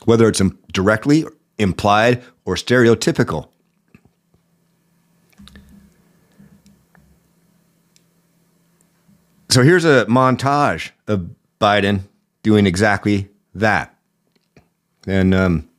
whether 0.06 0.28
it's 0.28 0.42
directly, 0.72 1.26
implied, 1.58 2.24
or 2.46 2.56
stereotypical. 2.56 3.50
So 9.50 9.62
here's 9.62 9.86
a 9.86 10.06
montage 10.08 10.92
of 11.08 11.30
Biden 11.62 12.02
doing 12.42 12.66
exactly 12.66 13.30
that. 13.56 13.96
And 15.08 15.34
um, 15.34 15.70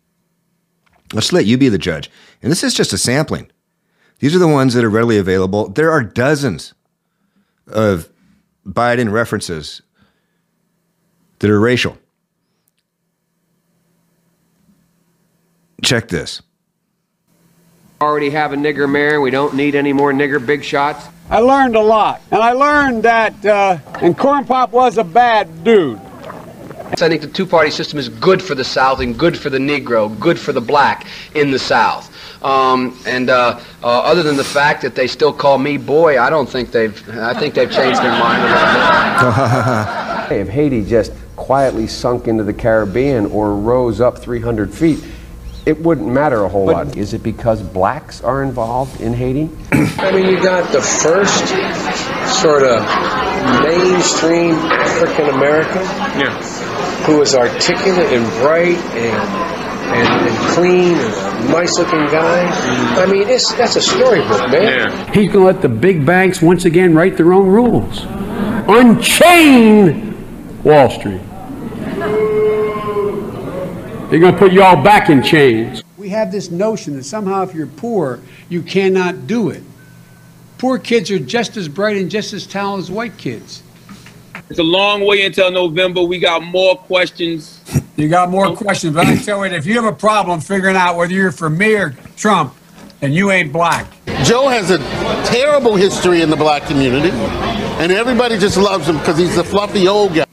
let's 1.13 1.33
let 1.33 1.47
you 1.47 1.57
be 1.59 1.69
the 1.69 1.79
judge. 1.79 2.11
And 2.43 2.51
this 2.51 2.63
is 2.63 2.75
just 2.75 2.93
a 2.93 2.99
sampling. 2.99 3.51
These 4.19 4.35
are 4.35 4.39
the 4.39 4.49
ones 4.49 4.75
that 4.75 4.85
are 4.85 4.91
readily 4.91 5.19
available. 5.19 5.69
There 5.69 5.91
are 5.91 6.03
dozens 6.03 6.75
of 7.67 8.09
Biden 8.67 9.11
references 9.11 9.83
that 11.39 11.51
are 11.51 11.61
racial. 11.61 11.99
Check 15.83 16.09
this. 16.09 16.41
Already 18.01 18.31
have 18.31 18.53
a 18.53 18.57
nigger 18.57 18.91
mayor. 18.91 19.21
We 19.21 19.31
don't 19.31 19.55
need 19.55 19.75
any 19.75 19.93
more 19.93 20.13
nigger 20.13 20.45
big 20.45 20.65
shots. 20.65 21.07
I 21.31 21.39
learned 21.39 21.75
a 21.75 21.81
lot, 21.81 22.21
and 22.31 22.43
I 22.43 22.53
learned 22.53 23.03
that, 23.05 23.45
uh, 23.47 23.79
and 24.01 24.17
Corn 24.17 24.45
Pop 24.45 24.73
was 24.73 24.99
a 24.99 25.05
bad 25.05 25.65
dude. 25.65 26.01
I 27.03 27.09
think 27.09 27.23
the 27.23 27.29
two 27.29 27.47
party 27.47 27.71
system 27.71 27.99
is 27.99 28.09
good 28.09 28.41
for 28.41 28.55
the 28.55 28.65
South 28.65 29.01
and 29.01 29.19
good 29.19 29.37
for 29.37 29.51
the 29.51 29.59
Negro, 29.59 30.19
good 30.21 30.39
for 30.39 30.53
the 30.53 30.61
black 30.61 31.07
in 31.35 31.51
the 31.51 31.59
South. 31.59 32.11
Um, 32.45 32.97
and 33.07 33.31
uh, 33.31 33.61
uh, 33.83 33.87
other 33.87 34.23
than 34.23 34.37
the 34.37 34.45
fact 34.45 34.83
that 34.83 34.95
they 34.95 35.07
still 35.07 35.33
call 35.33 35.59
me 35.59 35.77
boy, 35.77 36.21
I 36.21 36.31
don't 36.31 36.49
think 36.49 36.71
they've. 36.71 37.09
I 37.09 37.35
think 37.35 37.55
they've 37.55 37.71
changed 37.71 38.01
their 38.01 38.11
mind 38.11 38.43
a 38.43 38.47
little 39.27 40.29
bit. 40.29 40.41
if 40.41 40.49
Haiti 40.49 40.85
just 40.85 41.13
quietly 41.37 41.87
sunk 41.87 42.29
into 42.29 42.45
the 42.45 42.53
Caribbean 42.53 43.27
or 43.27 43.55
rose 43.55 44.01
up 44.01 44.19
300 44.19 44.73
feet, 44.73 45.03
it 45.67 45.81
wouldn't 45.81 46.07
matter 46.07 46.45
a 46.45 46.49
whole 46.49 46.67
but, 46.67 46.89
lot. 46.89 46.97
Is 46.97 47.15
it 47.15 47.23
because 47.23 47.63
blacks 47.63 48.23
are 48.23 48.43
involved 48.43 49.01
in 49.01 49.15
Haiti? 49.15 49.51
I 49.73 50.13
mean, 50.13 50.29
you 50.29 50.43
got 50.43 50.71
the 50.71 50.83
first 50.83 51.49
sort 52.41 52.63
of 52.63 52.83
mainstream 53.63 54.55
African 54.55 55.31
American 55.31 55.83
yeah. 56.21 56.64
Who 57.07 57.21
is 57.23 57.35
articulate 57.35 58.13
and 58.13 58.27
bright 58.41 58.79
and 58.97 59.55
and, 59.85 60.29
and 60.29 60.53
clean 60.55 60.95
and 60.95 61.45
a 61.45 61.53
nice 61.53 61.79
looking 61.79 62.07
guy. 62.07 62.49
I 63.01 63.07
mean, 63.07 63.29
it's, 63.29 63.53
that's 63.55 63.77
a 63.77 63.83
storybook, 63.83 64.51
man. 64.51 64.63
Yeah. 64.63 65.13
He's 65.13 65.31
going 65.31 65.45
to 65.45 65.45
let 65.45 65.63
the 65.63 65.69
big 65.69 66.07
banks 66.07 66.41
once 66.41 66.65
again 66.65 66.95
write 66.95 67.17
their 67.17 67.33
own 67.33 67.47
rules. 67.47 68.05
Unchain 68.67 70.15
Wall 70.65 70.91
Street. 70.91 71.21
They're 74.11 74.21
going 74.21 74.33
to 74.33 74.39
put 74.39 74.53
you 74.53 74.63
all 74.63 74.83
back 74.83 75.11
in 75.11 75.23
chains. 75.23 75.83
We 75.99 76.09
have 76.11 76.33
this 76.33 76.51
notion 76.51 76.97
that 76.97 77.05
somehow 77.05 77.43
if 77.43 77.55
you're 77.55 77.67
poor, 77.67 78.21
you 78.49 78.63
cannot 78.63 79.27
do 79.27 79.51
it. 79.51 79.63
Poor 80.59 80.79
kids 80.79 81.11
are 81.11 81.19
just 81.19 81.57
as 81.57 81.69
bright 81.69 81.97
and 81.97 82.11
just 82.11 82.33
as 82.33 82.47
talented 82.47 82.85
as 82.85 82.91
white 82.91 83.19
kids. 83.19 83.63
It's 84.51 84.59
a 84.59 84.63
long 84.63 85.05
way 85.07 85.25
until 85.25 85.51
November. 85.51 86.03
We 86.03 86.19
got 86.19 86.43
more 86.43 86.77
questions 86.77 87.55
you 87.97 88.09
got 88.09 88.31
more 88.31 88.55
questions, 88.57 88.95
but 88.95 89.07
I 89.07 89.17
tell 89.17 89.47
you, 89.47 89.53
if 89.53 89.67
you 89.67 89.75
have 89.75 89.85
a 89.85 89.97
problem 89.97 90.41
figuring 90.41 90.77
out 90.77 90.97
whether 90.97 91.13
you're 91.13 91.33
for 91.33 91.49
me 91.49 91.75
or 91.75 91.91
Trump, 92.17 92.55
then 93.01 93.13
you 93.13 93.31
ain't 93.31 93.53
black. 93.53 93.87
Joe 94.25 94.49
has 94.49 94.71
a 94.71 94.79
terrible 95.27 95.77
history 95.77 96.23
in 96.23 96.31
the 96.31 96.37
black 96.37 96.67
community, 96.67 97.11
and 97.11 97.93
everybody 97.93 98.39
just 98.39 98.57
loves 98.57 98.89
him 98.89 98.99
because 98.99 99.19
he's 99.19 99.37
the 99.37 99.45
fluffy 99.45 99.87
old 99.87 100.15
guy. 100.15 100.25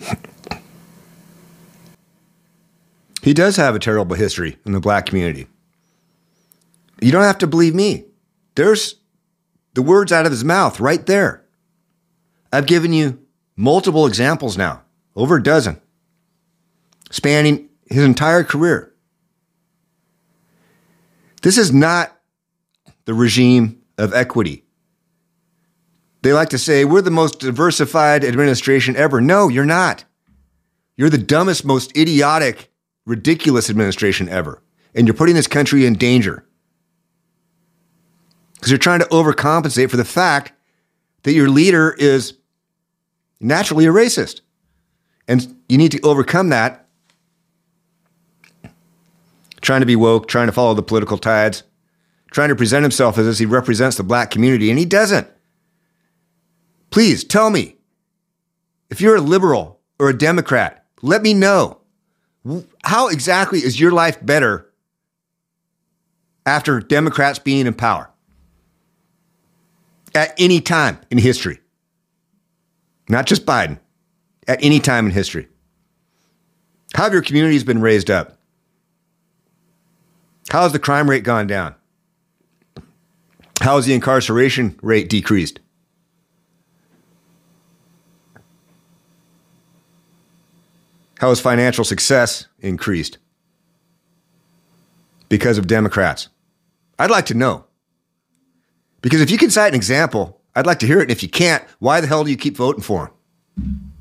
He 3.22 3.34
does 3.34 3.56
have 3.58 3.76
a 3.76 3.80
terrible 3.80 4.16
history 4.16 4.58
in 4.66 4.72
the 4.72 4.80
black 4.80 5.06
community. 5.06 5.48
You 7.02 7.12
don't 7.12 7.24
have 7.24 7.38
to 7.40 7.48
believe 7.48 7.76
me. 7.76 8.06
There's 8.56 8.96
the 9.76 9.82
words 9.84 10.12
out 10.12 10.26
of 10.26 10.32
his 10.32 10.44
mouth 10.44 10.80
right 10.80 11.06
there. 11.06 11.46
I've 12.52 12.66
given 12.66 12.94
you 12.94 13.20
multiple 13.62 14.08
examples 14.08 14.58
now, 14.58 14.82
over 15.16 15.38
a 15.38 15.44
dozen 15.44 15.80
spanning 17.12 17.70
his 17.90 18.04
entire 18.04 18.44
career. 18.44 18.94
This 21.42 21.58
is 21.58 21.72
not 21.72 22.18
the 23.06 23.14
regime 23.14 23.82
of 23.98 24.14
equity. 24.14 24.64
They 26.22 26.34
like 26.34 26.50
to 26.50 26.58
say, 26.58 26.86
we're 26.86 27.02
the 27.02 27.12
most 27.12 27.40
diversified 27.40 28.24
administration 28.24 28.96
ever. 28.96 29.22
No, 29.22 29.50
you're 29.50 29.66
not. 29.66 30.06
You're 30.96 31.10
the 31.10 31.18
dumbest, 31.18 31.66
most 31.66 31.96
idiotic, 31.98 32.72
ridiculous 33.06 33.70
administration 33.70 34.30
ever. 34.30 34.62
And 34.94 35.08
you're 35.08 35.16
putting 35.16 35.36
this 35.36 35.48
country 35.48 35.86
in 35.86 35.96
danger. 35.96 36.46
Because 38.54 38.70
you're 38.70 38.78
trying 38.78 39.00
to 39.00 39.08
overcompensate 39.08 39.90
for 39.90 39.98
the 39.98 40.06
fact 40.06 40.54
that 41.24 41.34
your 41.34 41.50
leader 41.50 41.96
is 41.98 42.38
naturally 43.42 43.86
a 43.86 43.90
racist. 43.90 44.42
And 45.28 45.56
you 45.68 45.78
need 45.78 45.92
to 45.92 46.02
overcome 46.02 46.50
that 46.50 46.82
trying 49.62 49.82
to 49.82 49.86
be 49.86 49.96
woke, 49.96 50.28
trying 50.28 50.48
to 50.48 50.52
follow 50.52 50.74
the 50.74 50.84
political 50.84 51.18
tides, 51.18 51.64
trying 52.32 52.50
to 52.50 52.56
present 52.56 52.84
himself 52.84 53.18
as 53.18 53.28
if 53.28 53.38
he 53.38 53.46
represents 53.46 53.98
the 53.98 54.04
black 54.04 54.32
community, 54.32 54.70
and 54.70 54.80
he 54.80 54.86
doesn't. 54.86 55.28
Please 56.90 57.24
tell 57.24 57.50
me 57.50 57.78
if 58.90 59.00
you're 59.00 59.16
a 59.16 59.22
liberal 59.22 59.80
or 60.00 60.10
a 60.10 60.18
Democrat, 60.18 60.86
let 61.02 61.22
me 61.22 61.34
know. 61.34 61.80
How 62.84 63.08
exactly 63.08 63.60
is 63.60 63.80
your 63.80 63.92
life 63.92 64.18
better 64.26 64.68
after 66.46 66.80
Democrats 66.80 67.40
being 67.40 67.68
in 67.68 67.74
power 67.74 68.10
at 70.16 70.34
any 70.38 70.60
time 70.60 71.00
in 71.12 71.18
history? 71.18 71.61
Not 73.12 73.26
just 73.26 73.46
Biden, 73.46 73.78
at 74.48 74.64
any 74.64 74.80
time 74.80 75.06
in 75.06 75.12
history. 75.12 75.50
How 76.94 77.04
have 77.04 77.14
your 77.14 77.22
communities 77.22 77.66
been 77.66 77.82
raised 77.82 78.10
up? 78.10 78.38
How 80.48 80.62
has 80.62 80.72
the 80.72 80.80
crime 80.80 81.10
rate 81.10 81.26
gone 81.26 81.46
down? 81.46 81.76
How 83.60 83.76
has 83.76 83.86
the 83.86 83.94
incarceration 83.94 84.80
rate 84.82 85.10
decreased? 85.10 85.60
How 91.20 91.28
has 91.28 91.42
financial 91.42 91.84
success 91.84 92.48
increased? 92.60 93.18
Because 95.28 95.58
of 95.58 95.68
Democrats. 95.68 96.30
I'd 96.98 97.12
like 97.12 97.26
to 97.26 97.34
know. 97.34 97.66
Because 99.02 99.20
if 99.20 99.30
you 99.30 99.38
can 99.38 99.50
cite 99.50 99.74
an 99.74 99.76
example, 99.76 100.41
I'd 100.56 100.66
like 100.66 100.80
to 100.80 100.88
hear 100.88 101.00
it. 101.00 101.04
And 101.04 101.12
if 101.12 101.24
you 101.24 101.30
can't, 101.30 101.64
why 101.80 102.02
the 102.02 102.08
hell 102.08 102.24
do 102.24 102.32
you 102.32 102.38
keep 102.38 102.58
voting 102.58 102.82
for 102.82 103.12
them? 103.56 103.92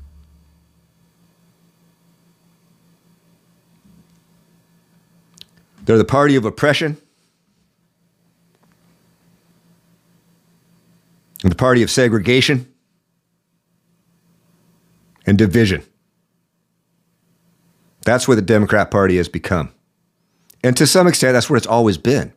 They're 5.85 5.97
the 5.97 6.05
party 6.05 6.35
of 6.35 6.45
oppression, 6.45 6.97
and 11.43 11.51
the 11.51 11.55
party 11.55 11.81
of 11.81 11.89
segregation 11.89 12.71
and 15.25 15.37
division. 15.37 15.83
That's 18.03 18.27
where 18.27 18.35
the 18.35 18.41
Democrat 18.41 18.91
Party 18.91 19.17
has 19.17 19.27
become. 19.27 19.73
And 20.63 20.77
to 20.77 20.85
some 20.87 21.07
extent, 21.07 21.33
that's 21.33 21.49
where 21.49 21.57
it's 21.57 21.67
always 21.67 21.97
been. 21.97 22.33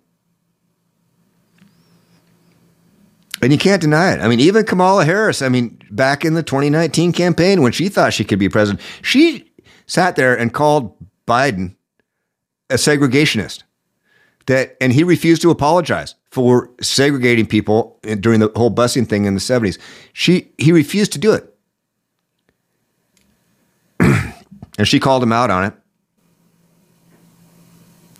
And 3.44 3.52
you 3.52 3.58
can't 3.58 3.82
deny 3.82 4.12
it. 4.12 4.20
I 4.20 4.28
mean, 4.28 4.40
even 4.40 4.64
Kamala 4.64 5.04
Harris, 5.04 5.42
I 5.42 5.50
mean, 5.50 5.78
back 5.90 6.24
in 6.24 6.32
the 6.32 6.42
2019 6.42 7.12
campaign 7.12 7.60
when 7.60 7.72
she 7.72 7.90
thought 7.90 8.14
she 8.14 8.24
could 8.24 8.38
be 8.38 8.48
president, 8.48 8.80
she 9.02 9.52
sat 9.86 10.16
there 10.16 10.34
and 10.34 10.50
called 10.50 10.96
Biden 11.28 11.76
a 12.70 12.76
segregationist. 12.76 13.62
That 14.46 14.78
and 14.80 14.94
he 14.94 15.04
refused 15.04 15.42
to 15.42 15.50
apologize 15.50 16.14
for 16.30 16.70
segregating 16.80 17.44
people 17.44 18.00
during 18.18 18.40
the 18.40 18.50
whole 18.56 18.74
busing 18.74 19.06
thing 19.06 19.26
in 19.26 19.34
the 19.34 19.40
70s. 19.40 19.78
She 20.14 20.50
he 20.56 20.72
refused 20.72 21.12
to 21.12 21.18
do 21.18 21.32
it. 21.32 21.54
And 24.76 24.88
she 24.88 24.98
called 24.98 25.22
him 25.22 25.30
out 25.30 25.50
on 25.50 25.64
it. 25.66 25.74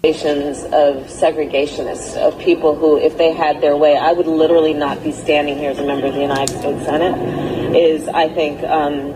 Of 0.04 1.06
segregationists, 1.06 2.14
of 2.18 2.38
people 2.38 2.76
who, 2.76 2.98
if 2.98 3.16
they 3.16 3.32
had 3.32 3.62
their 3.62 3.74
way, 3.74 3.96
I 3.96 4.12
would 4.12 4.26
literally 4.26 4.74
not 4.74 5.02
be 5.02 5.12
standing 5.12 5.56
here 5.56 5.70
as 5.70 5.78
a 5.78 5.86
member 5.86 6.06
of 6.06 6.12
the 6.12 6.20
United 6.20 6.58
States 6.58 6.84
Senate. 6.84 7.74
Is 7.74 8.06
I 8.08 8.28
think 8.28 8.62
um, 8.64 9.14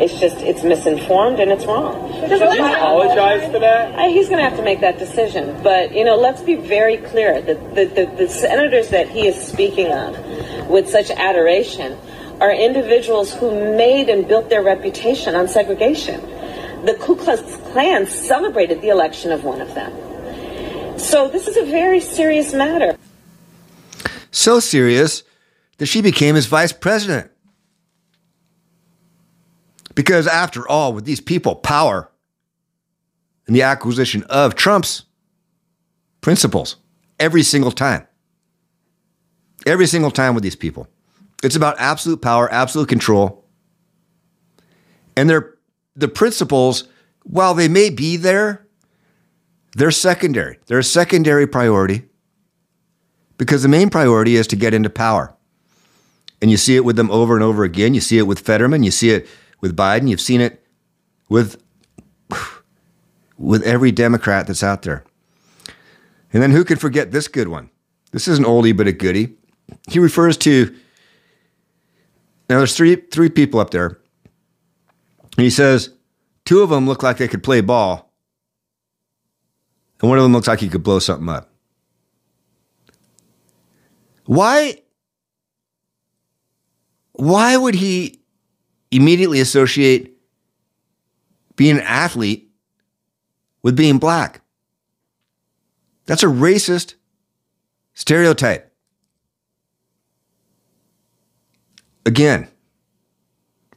it's 0.00 0.20
just 0.20 0.36
it's 0.36 0.62
misinformed 0.62 1.40
and 1.40 1.50
it's 1.50 1.66
wrong. 1.66 2.12
Should 2.12 2.30
he 2.30 2.58
apologize 2.58 3.50
for 3.50 3.58
that? 3.58 3.98
I, 3.98 4.10
he's 4.10 4.28
going 4.28 4.38
to 4.38 4.48
have 4.48 4.56
to 4.56 4.62
make 4.62 4.80
that 4.82 5.00
decision. 5.00 5.60
But 5.64 5.96
you 5.96 6.04
know, 6.04 6.14
let's 6.14 6.42
be 6.42 6.54
very 6.54 6.98
clear 6.98 7.42
that 7.42 7.74
the, 7.74 7.86
the, 7.86 8.06
the 8.16 8.28
senators 8.28 8.90
that 8.90 9.08
he 9.08 9.26
is 9.26 9.34
speaking 9.34 9.90
of 9.90 10.16
with 10.68 10.88
such 10.88 11.10
adoration 11.10 11.98
are 12.40 12.52
individuals 12.52 13.34
who 13.34 13.50
made 13.76 14.08
and 14.08 14.28
built 14.28 14.48
their 14.48 14.62
reputation 14.62 15.34
on 15.34 15.48
segregation. 15.48 16.20
The 16.86 16.96
Ku 17.00 17.16
Klux 17.16 17.42
Klan 17.72 18.06
celebrated 18.06 18.80
the 18.80 18.90
election 18.90 19.32
of 19.32 19.42
one 19.42 19.60
of 19.60 19.74
them. 19.74 20.09
So 21.00 21.28
this 21.28 21.48
is 21.48 21.56
a 21.56 21.64
very 21.64 21.98
serious 21.98 22.52
matter. 22.52 22.96
So 24.30 24.60
serious 24.60 25.24
that 25.78 25.86
she 25.86 26.02
became 26.02 26.34
his 26.34 26.46
vice 26.46 26.72
president. 26.72 27.30
Because 29.94 30.26
after 30.26 30.68
all, 30.68 30.92
with 30.92 31.04
these 31.04 31.20
people, 31.20 31.56
power 31.56 32.10
and 33.46 33.56
the 33.56 33.62
acquisition 33.62 34.22
of 34.24 34.54
Trump's 34.54 35.04
principles 36.20 36.76
every 37.18 37.42
single 37.42 37.72
time. 37.72 38.06
Every 39.66 39.86
single 39.86 40.10
time 40.10 40.34
with 40.34 40.44
these 40.44 40.56
people. 40.56 40.86
It's 41.42 41.56
about 41.56 41.76
absolute 41.78 42.22
power, 42.22 42.50
absolute 42.52 42.88
control. 42.88 43.44
And 45.16 45.28
their 45.28 45.54
the 45.96 46.08
principles, 46.08 46.84
while 47.24 47.54
they 47.54 47.68
may 47.68 47.90
be 47.90 48.16
there, 48.16 48.66
they're 49.74 49.90
secondary. 49.90 50.58
They're 50.66 50.78
a 50.78 50.84
secondary 50.84 51.46
priority 51.46 52.04
because 53.36 53.62
the 53.62 53.68
main 53.68 53.90
priority 53.90 54.36
is 54.36 54.46
to 54.48 54.56
get 54.56 54.74
into 54.74 54.90
power. 54.90 55.34
And 56.42 56.50
you 56.50 56.56
see 56.56 56.76
it 56.76 56.84
with 56.84 56.96
them 56.96 57.10
over 57.10 57.34
and 57.34 57.44
over 57.44 57.64
again. 57.64 57.94
You 57.94 58.00
see 58.00 58.18
it 58.18 58.26
with 58.26 58.40
Fetterman. 58.40 58.82
You 58.82 58.90
see 58.90 59.10
it 59.10 59.28
with 59.60 59.76
Biden. 59.76 60.08
You've 60.08 60.20
seen 60.20 60.40
it 60.40 60.64
with, 61.28 61.62
with 63.38 63.62
every 63.62 63.92
Democrat 63.92 64.46
that's 64.46 64.62
out 64.62 64.82
there. 64.82 65.04
And 66.32 66.42
then 66.42 66.50
who 66.50 66.64
can 66.64 66.78
forget 66.78 67.10
this 67.10 67.28
good 67.28 67.48
one? 67.48 67.70
This 68.12 68.26
is 68.26 68.38
an 68.38 68.44
oldie 68.44 68.76
but 68.76 68.86
a 68.86 68.92
goodie. 68.92 69.36
He 69.88 69.98
refers 69.98 70.36
to 70.38 70.74
now 72.48 72.58
there's 72.58 72.76
three 72.76 72.96
three 72.96 73.30
people 73.30 73.60
up 73.60 73.70
there. 73.70 74.00
And 75.36 75.44
he 75.44 75.50
says 75.50 75.90
two 76.44 76.62
of 76.62 76.70
them 76.70 76.86
look 76.86 77.02
like 77.02 77.18
they 77.18 77.28
could 77.28 77.44
play 77.44 77.60
ball, 77.60 78.09
and 80.00 80.08
one 80.08 80.18
of 80.18 80.22
them 80.22 80.32
looks 80.32 80.48
like 80.48 80.60
he 80.60 80.68
could 80.68 80.82
blow 80.82 80.98
something 80.98 81.28
up. 81.28 81.50
Why 84.24 84.82
why 87.12 87.56
would 87.56 87.74
he 87.74 88.20
immediately 88.90 89.40
associate 89.40 90.16
being 91.56 91.76
an 91.76 91.82
athlete 91.82 92.50
with 93.62 93.76
being 93.76 93.98
black. 93.98 94.40
That's 96.06 96.22
a 96.22 96.26
racist 96.26 96.94
stereotype. 97.94 98.72
Again, 102.06 102.48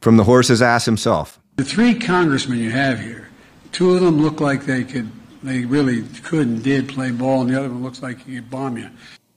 from 0.00 0.16
the 0.16 0.24
horse's 0.24 0.62
ass 0.62 0.86
himself. 0.86 1.38
The 1.56 1.64
three 1.64 1.94
congressmen 1.98 2.58
you 2.58 2.70
have 2.70 3.00
here, 3.00 3.28
two 3.70 3.94
of 3.94 4.00
them 4.00 4.20
look 4.20 4.40
like 4.40 4.64
they 4.64 4.82
could, 4.82 5.10
they 5.44 5.64
really 5.64 6.02
could 6.22 6.46
and 6.46 6.64
did 6.64 6.88
play 6.88 7.10
ball, 7.10 7.42
and 7.42 7.50
the 7.50 7.58
other 7.58 7.68
one 7.68 7.82
looks 7.82 8.02
like 8.02 8.24
he 8.24 8.36
could 8.36 8.50
bomb 8.50 8.78
you. 8.78 8.90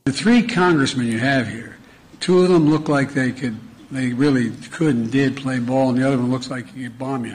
The 0.05 0.13
three 0.13 0.41
congressmen 0.41 1.07
you 1.07 1.19
have 1.19 1.47
here, 1.47 1.77
two 2.21 2.41
of 2.41 2.49
them 2.49 2.69
look 2.69 2.87
like 2.87 3.13
they 3.13 3.31
could 3.31 3.57
they 3.91 4.13
really 4.13 4.51
could 4.71 4.95
and 4.95 5.11
did 5.11 5.37
play 5.37 5.59
ball, 5.59 5.89
and 5.89 5.97
the 5.97 6.07
other 6.07 6.17
one 6.17 6.31
looks 6.31 6.49
like 6.49 6.73
he 6.73 6.83
could 6.83 6.97
bomb 6.97 7.25
you. 7.25 7.33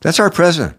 That's 0.00 0.18
our 0.18 0.30
president. 0.30 0.76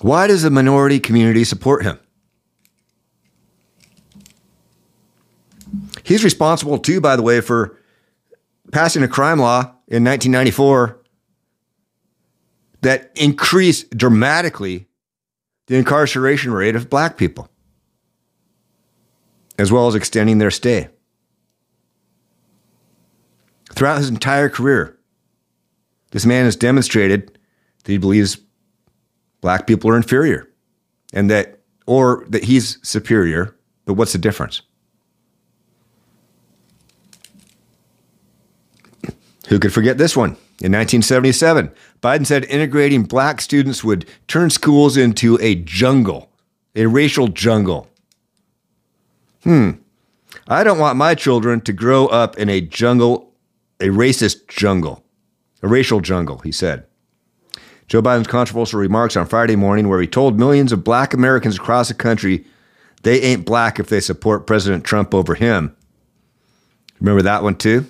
Why 0.00 0.26
does 0.26 0.42
the 0.42 0.50
minority 0.50 1.00
community 1.00 1.44
support 1.44 1.82
him? 1.82 1.98
He's 6.02 6.22
responsible, 6.22 6.78
too, 6.78 7.00
by 7.00 7.16
the 7.16 7.22
way, 7.22 7.40
for 7.40 7.78
passing 8.74 9.04
a 9.04 9.08
crime 9.08 9.38
law 9.38 9.60
in 9.86 10.02
1994 10.02 11.00
that 12.80 13.12
increased 13.14 13.88
dramatically 13.96 14.88
the 15.68 15.76
incarceration 15.76 16.52
rate 16.52 16.74
of 16.74 16.90
black 16.90 17.16
people, 17.16 17.48
as 19.60 19.70
well 19.70 19.86
as 19.86 19.94
extending 19.94 20.38
their 20.38 20.50
stay. 20.50 20.88
Throughout 23.72 23.98
his 23.98 24.08
entire 24.08 24.48
career, 24.48 24.98
this 26.10 26.26
man 26.26 26.44
has 26.44 26.56
demonstrated 26.56 27.38
that 27.84 27.92
he 27.92 27.96
believes 27.96 28.38
black 29.40 29.68
people 29.68 29.88
are 29.88 29.96
inferior 29.96 30.50
and 31.12 31.30
that, 31.30 31.60
or 31.86 32.24
that 32.28 32.42
he's 32.42 32.78
superior, 32.86 33.56
but 33.84 33.94
what's 33.94 34.12
the 34.12 34.18
difference? 34.18 34.62
Who 39.48 39.58
could 39.58 39.72
forget 39.72 39.98
this 39.98 40.16
one? 40.16 40.30
In 40.60 40.72
1977, 40.72 41.70
Biden 42.02 42.26
said 42.26 42.44
integrating 42.44 43.02
black 43.02 43.40
students 43.40 43.84
would 43.84 44.06
turn 44.28 44.50
schools 44.50 44.96
into 44.96 45.38
a 45.40 45.56
jungle, 45.56 46.30
a 46.74 46.86
racial 46.86 47.28
jungle. 47.28 47.88
Hmm. 49.42 49.72
I 50.48 50.64
don't 50.64 50.78
want 50.78 50.96
my 50.96 51.14
children 51.14 51.60
to 51.62 51.72
grow 51.72 52.06
up 52.06 52.38
in 52.38 52.48
a 52.48 52.60
jungle, 52.60 53.32
a 53.80 53.88
racist 53.88 54.48
jungle, 54.48 55.04
a 55.62 55.68
racial 55.68 56.00
jungle, 56.00 56.38
he 56.38 56.52
said. 56.52 56.86
Joe 57.86 58.00
Biden's 58.00 58.26
controversial 58.26 58.80
remarks 58.80 59.16
on 59.16 59.26
Friday 59.26 59.56
morning, 59.56 59.88
where 59.88 60.00
he 60.00 60.06
told 60.06 60.38
millions 60.38 60.72
of 60.72 60.84
black 60.84 61.12
Americans 61.12 61.56
across 61.56 61.88
the 61.88 61.94
country 61.94 62.44
they 63.02 63.20
ain't 63.20 63.44
black 63.44 63.78
if 63.78 63.88
they 63.88 64.00
support 64.00 64.46
President 64.46 64.84
Trump 64.84 65.14
over 65.14 65.34
him. 65.34 65.76
Remember 67.00 67.22
that 67.22 67.42
one 67.42 67.56
too? 67.56 67.86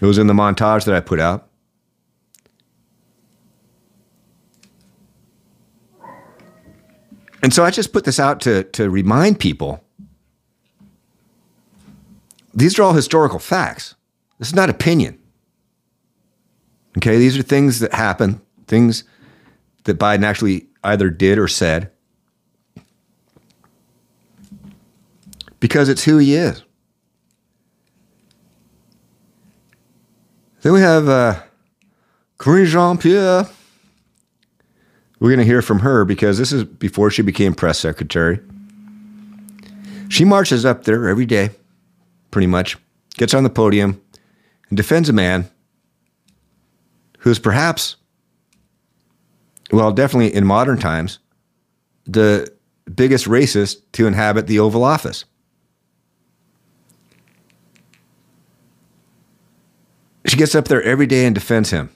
It 0.00 0.06
was 0.06 0.18
in 0.18 0.26
the 0.26 0.34
montage 0.34 0.84
that 0.84 0.94
I 0.94 1.00
put 1.00 1.20
out. 1.20 1.48
And 7.42 7.54
so 7.54 7.64
I 7.64 7.70
just 7.70 7.92
put 7.92 8.04
this 8.04 8.20
out 8.20 8.40
to, 8.42 8.64
to 8.64 8.90
remind 8.90 9.38
people 9.40 9.82
these 12.52 12.78
are 12.78 12.82
all 12.82 12.94
historical 12.94 13.38
facts. 13.38 13.94
This 14.38 14.48
is 14.48 14.54
not 14.54 14.70
opinion. 14.70 15.18
Okay, 16.96 17.16
these 17.18 17.38
are 17.38 17.42
things 17.42 17.78
that 17.80 17.92
happen, 17.92 18.40
things 18.66 19.04
that 19.84 19.98
Biden 19.98 20.24
actually 20.24 20.66
either 20.82 21.10
did 21.10 21.38
or 21.38 21.46
said, 21.46 21.92
because 25.60 25.88
it's 25.88 26.04
who 26.04 26.18
he 26.18 26.34
is. 26.34 26.64
Then 30.68 30.74
we 30.74 30.80
have 30.82 31.08
uh, 31.08 31.40
Karine 32.36 32.66
Jean 32.66 32.98
Pierre. 32.98 33.46
We're 35.18 35.30
going 35.30 35.38
to 35.38 35.44
hear 35.46 35.62
from 35.62 35.78
her 35.78 36.04
because 36.04 36.36
this 36.36 36.52
is 36.52 36.62
before 36.62 37.10
she 37.10 37.22
became 37.22 37.54
press 37.54 37.78
secretary. 37.78 38.38
She 40.10 40.26
marches 40.26 40.66
up 40.66 40.84
there 40.84 41.08
every 41.08 41.24
day, 41.24 41.52
pretty 42.30 42.48
much, 42.48 42.76
gets 43.16 43.32
on 43.32 43.44
the 43.44 43.48
podium, 43.48 43.98
and 44.68 44.76
defends 44.76 45.08
a 45.08 45.14
man 45.14 45.48
who's 47.20 47.38
perhaps, 47.38 47.96
well, 49.72 49.90
definitely 49.90 50.34
in 50.34 50.44
modern 50.44 50.76
times, 50.76 51.18
the 52.04 52.46
biggest 52.94 53.24
racist 53.24 53.80
to 53.92 54.06
inhabit 54.06 54.46
the 54.46 54.58
Oval 54.58 54.84
Office. 54.84 55.24
Gets 60.38 60.54
up 60.54 60.68
there 60.68 60.82
every 60.82 61.06
day 61.06 61.26
and 61.26 61.34
defends 61.34 61.70
him. 61.70 61.90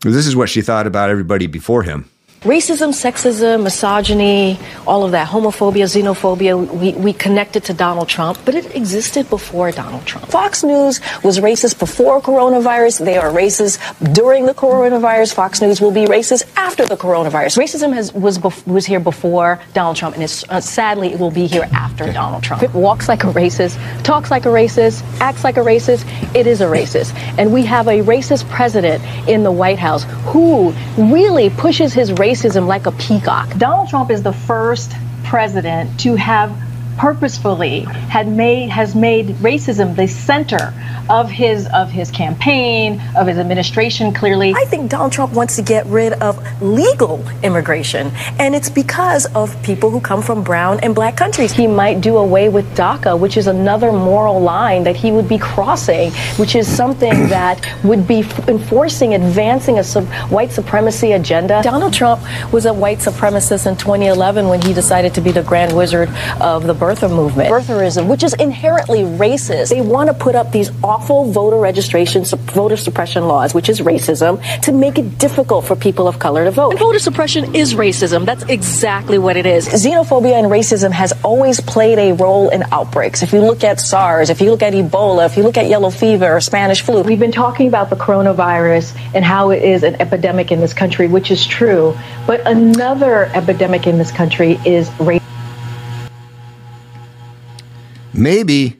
This 0.00 0.26
is 0.26 0.34
what 0.34 0.48
she 0.48 0.62
thought 0.62 0.86
about 0.86 1.10
everybody 1.10 1.46
before 1.46 1.82
him. 1.82 2.08
Racism, 2.44 2.88
sexism, 2.94 3.64
misogyny, 3.64 4.58
all 4.86 5.04
of 5.04 5.10
that, 5.10 5.28
homophobia, 5.28 5.84
xenophobia, 5.84 6.56
we, 6.72 6.94
we 6.94 7.12
connected 7.12 7.64
to 7.64 7.74
Donald 7.74 8.08
Trump, 8.08 8.38
but 8.46 8.54
it 8.54 8.74
existed 8.74 9.28
before 9.28 9.70
Donald 9.72 10.06
Trump. 10.06 10.26
Fox 10.28 10.64
News 10.64 11.02
was 11.22 11.38
racist 11.38 11.78
before 11.78 12.18
coronavirus. 12.22 13.04
They 13.04 13.18
are 13.18 13.28
racist 13.28 13.78
during 14.14 14.46
the 14.46 14.54
coronavirus. 14.54 15.34
Fox 15.34 15.60
News 15.60 15.82
will 15.82 15.90
be 15.90 16.06
racist 16.06 16.50
after 16.56 16.86
the 16.86 16.96
coronavirus. 16.96 17.58
Racism 17.58 17.92
has, 17.92 18.10
was, 18.14 18.38
bef- 18.38 18.66
was 18.66 18.86
here 18.86 19.00
before 19.00 19.60
Donald 19.74 19.98
Trump, 19.98 20.14
and 20.14 20.24
it's, 20.24 20.42
uh, 20.48 20.62
sadly, 20.62 21.12
it 21.12 21.18
will 21.18 21.30
be 21.30 21.46
here 21.46 21.68
after 21.74 22.10
Donald 22.10 22.42
Trump. 22.42 22.62
It 22.62 22.72
walks 22.72 23.06
like 23.06 23.22
a 23.22 23.32
racist, 23.34 23.76
talks 24.02 24.30
like 24.30 24.46
a 24.46 24.48
racist, 24.48 25.02
acts 25.20 25.44
like 25.44 25.58
a 25.58 25.60
racist. 25.60 26.06
It 26.34 26.46
is 26.46 26.62
a 26.62 26.66
racist. 26.66 27.14
And 27.36 27.52
we 27.52 27.66
have 27.66 27.86
a 27.86 28.00
racist 28.00 28.48
president 28.48 29.04
in 29.28 29.42
the 29.42 29.52
White 29.52 29.78
House 29.78 30.04
who 30.24 30.72
really 30.96 31.50
pushes 31.50 31.92
his 31.92 32.12
racism 32.12 32.29
like 32.66 32.86
a 32.86 32.92
peacock. 32.92 33.56
Donald 33.58 33.88
Trump 33.88 34.10
is 34.10 34.22
the 34.22 34.32
first 34.32 34.92
president 35.24 35.98
to 36.00 36.14
have 36.14 36.56
purposefully 36.96 37.80
had 37.80 38.28
made 38.28 38.68
has 38.68 38.94
made 38.94 39.26
racism 39.36 39.96
the 39.96 40.06
center 40.06 40.72
of 41.10 41.28
his 41.28 41.66
of 41.74 41.90
his 41.90 42.10
campaign 42.10 43.00
of 43.16 43.26
his 43.26 43.36
administration 43.38 44.12
clearly. 44.14 44.54
I 44.56 44.64
think 44.66 44.90
donald 44.90 45.12
trump 45.12 45.32
wants 45.32 45.56
to 45.56 45.62
get 45.62 45.84
rid 45.86 46.12
of 46.14 46.38
legal 46.62 47.24
immigration 47.42 48.12
and 48.38 48.54
it's 48.54 48.70
because 48.70 49.26
of 49.34 49.60
people 49.62 49.90
who 49.90 50.00
come 50.00 50.22
from 50.22 50.42
brown 50.42 50.80
and 50.80 50.94
black 50.94 51.16
countries. 51.16 51.52
He 51.52 51.66
might 51.66 52.00
do 52.00 52.16
away 52.16 52.48
with 52.48 52.64
daca 52.76 53.18
which 53.18 53.36
is 53.36 53.48
another 53.48 53.92
moral 53.92 54.40
line 54.40 54.84
that 54.84 54.96
he 54.96 55.10
would 55.10 55.28
be 55.28 55.38
crossing 55.38 56.12
which 56.36 56.54
is 56.54 56.68
something 56.68 57.28
that 57.36 57.66
would 57.84 58.06
be 58.06 58.20
enforcing 58.46 59.14
advancing 59.14 59.78
a 59.78 59.84
sub- 59.84 60.06
white 60.30 60.52
supremacy 60.52 61.12
agenda. 61.12 61.60
Donald 61.62 61.92
trump 61.92 62.22
was 62.52 62.66
a 62.66 62.72
white 62.72 62.98
supremacist 62.98 63.66
in 63.66 63.76
2011 63.76 64.46
when 64.48 64.62
he 64.62 64.72
decided 64.72 65.12
to 65.14 65.20
be 65.20 65.32
the 65.32 65.42
grand 65.42 65.76
wizard 65.76 66.08
of 66.40 66.66
the 66.66 66.74
birther 66.74 67.10
movement, 67.10 67.50
birtherism, 67.50 68.06
which 68.06 68.22
is 68.22 68.34
inherently 68.34 69.00
racist. 69.00 69.70
They 69.70 69.80
want 69.80 70.08
to 70.08 70.14
put 70.14 70.34
up 70.34 70.52
these 70.52 70.70
awful 70.84 70.99
voter 71.08 71.56
registration, 71.56 72.24
voter 72.24 72.76
suppression 72.76 73.26
laws, 73.26 73.54
which 73.54 73.68
is 73.68 73.80
racism, 73.80 74.40
to 74.62 74.72
make 74.72 74.98
it 74.98 75.18
difficult 75.18 75.64
for 75.64 75.76
people 75.76 76.06
of 76.08 76.18
color 76.18 76.44
to 76.44 76.50
vote. 76.50 76.70
And 76.70 76.78
voter 76.78 76.98
suppression 76.98 77.54
is 77.54 77.74
racism. 77.74 78.24
That's 78.24 78.44
exactly 78.44 79.18
what 79.18 79.36
it 79.36 79.46
is. 79.46 79.68
Xenophobia 79.68 80.34
and 80.34 80.48
racism 80.48 80.90
has 80.92 81.12
always 81.24 81.60
played 81.60 81.98
a 81.98 82.12
role 82.12 82.48
in 82.50 82.62
outbreaks. 82.72 83.22
If 83.22 83.32
you 83.32 83.40
look 83.40 83.64
at 83.64 83.80
SARS, 83.80 84.30
if 84.30 84.40
you 84.40 84.50
look 84.50 84.62
at 84.62 84.72
Ebola, 84.72 85.26
if 85.26 85.36
you 85.36 85.42
look 85.42 85.56
at 85.56 85.66
yellow 85.66 85.90
fever 85.90 86.36
or 86.36 86.40
Spanish 86.40 86.82
flu, 86.82 87.02
we've 87.02 87.18
been 87.18 87.32
talking 87.32 87.68
about 87.68 87.90
the 87.90 87.96
coronavirus 87.96 88.96
and 89.14 89.24
how 89.24 89.50
it 89.50 89.62
is 89.62 89.82
an 89.82 90.00
epidemic 90.00 90.52
in 90.52 90.60
this 90.60 90.72
country, 90.72 91.08
which 91.08 91.30
is 91.30 91.46
true. 91.46 91.96
But 92.26 92.46
another 92.46 93.26
epidemic 93.34 93.86
in 93.86 93.98
this 93.98 94.12
country 94.12 94.58
is 94.64 94.88
racism. 94.90 95.20
Maybe 98.12 98.76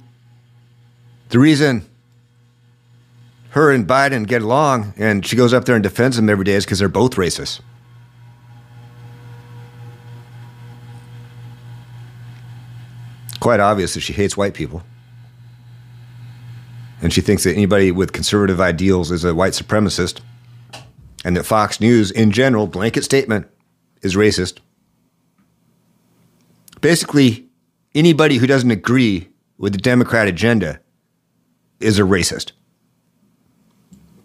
the 1.31 1.39
reason 1.39 1.87
her 3.51 3.73
and 3.73 3.87
Biden 3.87 4.27
get 4.27 4.43
along 4.43 4.95
and 4.97 5.27
she 5.27 5.37
goes 5.37 5.53
up 5.53 5.65
there 5.65 5.75
and 5.75 5.83
defends 5.83 6.19
him 6.19 6.29
every 6.29 6.45
day 6.45 6.55
is 6.55 6.65
because 6.65 6.79
they're 6.79 6.89
both 6.89 7.17
racist. 7.17 7.61
Quite 13.41 13.59
obvious 13.59 13.95
that 13.95 14.01
she 14.01 14.13
hates 14.13 14.37
white 14.37 14.55
people. 14.55 14.83
And 17.03 17.13
she 17.13 17.23
thinks 17.23 17.45
that 17.45 17.55
anybody 17.55 17.91
with 17.91 18.13
conservative 18.13 18.61
ideals 18.61 19.11
is 19.11 19.25
a 19.25 19.35
white 19.35 19.55
supremacist. 19.55 20.21
And 21.25 21.37
that 21.37 21.45
Fox 21.45 21.81
News, 21.81 22.11
in 22.11 22.31
general, 22.31 22.67
blanket 22.67 23.05
statement, 23.05 23.47
is 24.03 24.15
racist. 24.15 24.59
Basically, 26.81 27.49
anybody 27.95 28.37
who 28.37 28.47
doesn't 28.47 28.71
agree 28.71 29.29
with 29.59 29.73
the 29.73 29.79
Democrat 29.79 30.29
agenda 30.29 30.81
is 31.81 31.99
a 31.99 32.03
racist. 32.03 32.53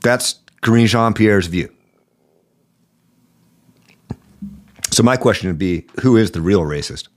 That's 0.06 0.36
Karine 0.62 0.86
Jean 0.86 1.16
Pierre's 1.16 1.48
view. 1.48 1.74
So 4.92 5.02
my 5.02 5.18
question 5.18 5.50
would 5.50 5.58
be, 5.58 5.88
who 6.02 6.16
is 6.16 6.30
the 6.30 6.42
real 6.42 6.62
racist? 6.62 7.08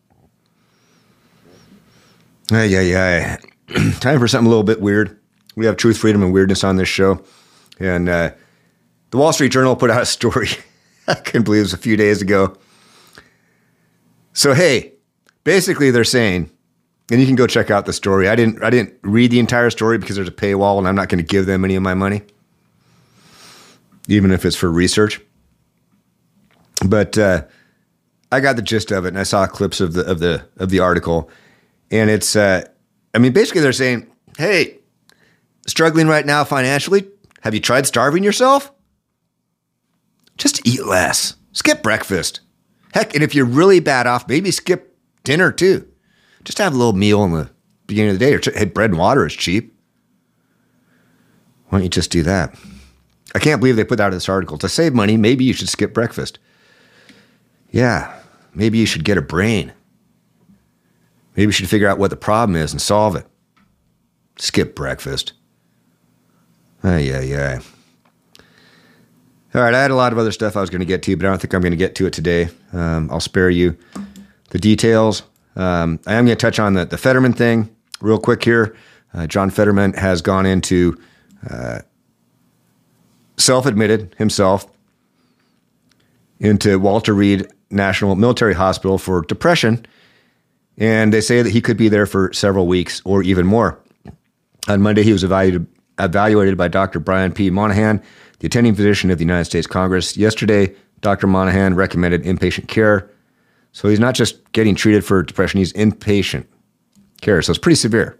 Yeah, 2.51 2.62
yeah, 2.62 2.81
yeah. 2.81 3.37
Time 4.01 4.18
for 4.18 4.27
something 4.27 4.46
a 4.46 4.48
little 4.48 4.64
bit 4.64 4.81
weird. 4.81 5.20
We 5.55 5.66
have 5.66 5.77
truth, 5.77 5.98
freedom, 5.98 6.22
and 6.22 6.33
weirdness 6.33 6.64
on 6.64 6.77
this 6.77 6.88
show. 6.88 7.22
And 7.79 8.09
uh, 8.09 8.31
the 9.11 9.18
Wall 9.18 9.35
Street 9.35 9.53
Journal 9.53 9.77
put 9.77 9.90
out 9.90 10.01
a 10.01 10.07
story. 10.07 10.48
I 11.09 11.14
couldn't 11.14 11.42
believe 11.42 11.59
it 11.59 11.64
was 11.64 11.74
a 11.74 11.77
few 11.77 11.98
days 11.98 12.22
ago. 12.22 12.57
So 14.33 14.55
hey, 14.55 14.94
basically 15.44 15.90
they're 15.90 16.05
saying, 16.05 16.51
and 17.11 17.20
you 17.20 17.27
can 17.27 17.37
go 17.37 17.46
check 17.46 17.70
out 17.70 17.85
the 17.85 17.92
story. 17.92 18.31
I 18.31 18.35
didn't 18.35 18.62
I 18.64 18.70
didn't 18.70 18.94
read 19.03 19.31
the 19.31 19.40
entire 19.40 19.68
story 19.68 19.98
because 19.98 20.16
there's 20.16 20.29
a 20.29 20.33
paywall, 20.33 20.79
and 20.79 20.88
I'm 20.88 20.94
not 20.94 21.11
going 21.11 21.22
to 21.22 21.29
give 21.29 21.44
them 21.44 21.66
any 21.66 21.74
of 21.74 21.83
my 21.83 21.92
money, 21.92 22.22
even 24.09 24.33
if 24.33 24.44
it's 24.44 24.57
for 24.57 24.71
research. 24.71 25.21
But 26.85 27.16
uh, 27.16 27.44
I 28.33 28.40
got 28.40 28.57
the 28.57 28.62
gist 28.62 28.90
of 28.90 29.05
it, 29.05 29.09
and 29.09 29.18
I 29.18 29.23
saw 29.23 29.47
clips 29.47 29.81
of 29.81 29.92
the 29.92 30.05
of 30.05 30.18
the 30.18 30.44
of 30.57 30.71
the 30.71 30.81
article, 30.81 31.31
and 31.90 32.11
it's 32.11 32.35
uh, 32.35 32.66
I 33.14 33.18
mean 33.18 33.33
basically 33.33 33.61
they're 33.61 33.73
saying, 33.73 34.11
hey, 34.37 34.79
struggling 35.66 36.09
right 36.09 36.27
now 36.27 36.42
financially. 36.44 37.09
Have 37.42 37.55
you 37.55 37.61
tried 37.61 37.87
starving 37.87 38.25
yourself? 38.25 38.73
Just 40.37 40.66
eat 40.66 40.85
less. 40.85 41.37
Skip 41.53 41.83
breakfast. 41.83 42.40
Heck, 42.92 43.14
and 43.14 43.23
if 43.23 43.35
you're 43.35 43.44
really 43.44 43.81
bad 43.81 44.07
off, 44.07 44.29
maybe 44.29 44.51
skip 44.51 44.97
dinner 45.25 45.53
too. 45.53 45.87
Just 46.44 46.59
have 46.59 46.75
a 46.75 46.77
little 46.77 46.94
meal 46.94 47.23
in 47.25 47.33
the 47.33 47.51
beginning 47.87 48.12
of 48.12 48.18
the 48.18 48.25
day. 48.25 48.35
Or 48.35 48.40
hey, 48.59 48.64
bread 48.64 48.90
and 48.90 48.99
water 48.99 49.27
is 49.27 49.35
cheap. 49.35 49.75
Why 51.68 51.79
don't 51.79 51.85
you 51.85 51.90
just 51.90 52.11
do 52.11 52.23
that? 52.23 52.55
I 53.35 53.38
can't 53.38 53.61
believe 53.61 53.77
they 53.77 53.85
put 53.85 53.99
that 53.99 54.07
out 54.07 54.12
this 54.12 54.29
article. 54.29 54.59
To 54.59 54.69
save 54.69 54.95
money, 54.95 55.17
maybe 55.17 55.45
you 55.45 55.53
should 55.53 55.69
skip 55.69 55.93
breakfast. 55.93 56.38
Yeah, 57.71 58.19
maybe 58.55 58.79
you 58.79 58.87
should 58.87 59.05
get 59.05 59.19
a 59.19 59.23
brain. 59.23 59.73
Maybe 61.37 61.47
you 61.47 61.53
should 61.53 61.69
figure 61.69 61.88
out 61.88 61.99
what 61.99 62.11
the 62.11 62.17
problem 62.17 62.57
is 62.57 62.73
and 62.73 62.81
solve 62.81 63.14
it. 63.14 63.27
Skip 64.38 64.75
breakfast. 64.75 65.35
Ay, 66.83 67.01
yeah, 67.01 67.21
yeah. 67.21 67.61
All 69.55 69.62
right, 69.62 69.75
I 69.75 69.81
had 69.81 69.91
a 69.91 69.97
lot 69.97 70.12
of 70.12 70.19
other 70.19 70.33
stuff 70.33 70.57
I 70.57 70.61
was 70.61 70.71
going 70.71 70.81
to 70.81 70.87
get 70.87 71.03
to, 71.05 71.17
but 71.17 71.27
I 71.27 71.31
don't 71.31 71.41
think 71.41 71.55
I'm 71.55 71.61
going 71.61 71.73
to 71.73 71.77
get 71.77 71.95
to 71.97 72.07
it 72.07 72.12
today. 72.12 72.49
Um, 72.73 73.11
I'll 73.11 73.21
spare 73.21 73.51
you 73.51 73.77
the 74.51 74.59
details. 74.59 75.23
Um, 75.57 75.99
I 76.07 76.14
am 76.14 76.27
going 76.27 76.37
to 76.37 76.41
touch 76.41 76.59
on 76.59 76.75
the, 76.75 76.85
the 76.85 76.99
Fetterman 76.99 77.33
thing 77.33 77.75
real 78.01 78.19
quick 78.19 78.45
here. 78.45 78.77
Uh, 79.14 79.27
John 79.27 79.51
Fetterman 79.51 79.95
has 79.95 80.23
gone 80.23 80.47
into 80.47 80.97
uh, 81.51 81.81
self 83.38 83.66
admitted 83.66 84.14
himself 84.18 84.66
into 86.40 86.79
Walter 86.79 87.14
Reed 87.14 87.48
National 87.70 88.14
Military 88.14 88.55
Hospital 88.55 88.98
for 88.98 89.22
depression. 89.22 89.85
And 90.77 91.12
they 91.12 91.20
say 91.20 91.42
that 91.42 91.51
he 91.51 91.61
could 91.61 91.77
be 91.77 91.88
there 91.88 92.07
for 92.07 92.33
several 92.33 92.66
weeks 92.66 93.03
or 93.05 93.22
even 93.22 93.46
more. 93.46 93.81
On 94.68 94.81
Monday, 94.81 95.03
he 95.03 95.12
was 95.12 95.24
evaluated, 95.24 95.66
evaluated 95.98 96.57
by 96.57 96.68
Dr. 96.68 97.01
Brian 97.01 97.33
P. 97.33 97.51
Monahan, 97.51 98.03
the 98.38 98.46
attending 98.46 98.74
physician 98.74 99.11
of 99.11 99.18
the 99.18 99.24
United 99.24 99.46
States 99.46 99.66
Congress. 99.66 100.16
Yesterday, 100.16 100.74
Dr. 101.01 101.27
Monahan 101.27 101.74
recommended 101.74 102.22
inpatient 102.22 102.68
care. 102.68 103.11
So 103.72 103.88
he's 103.88 104.01
not 104.01 104.14
just 104.14 104.53
getting 104.53 104.74
treated 104.74 105.05
for 105.05 105.22
depression, 105.22 105.59
he's 105.59 105.72
inpatient 105.72 106.46
care. 107.20 107.42
So 107.42 107.51
it's 107.51 107.59
pretty 107.59 107.77
severe. 107.77 108.18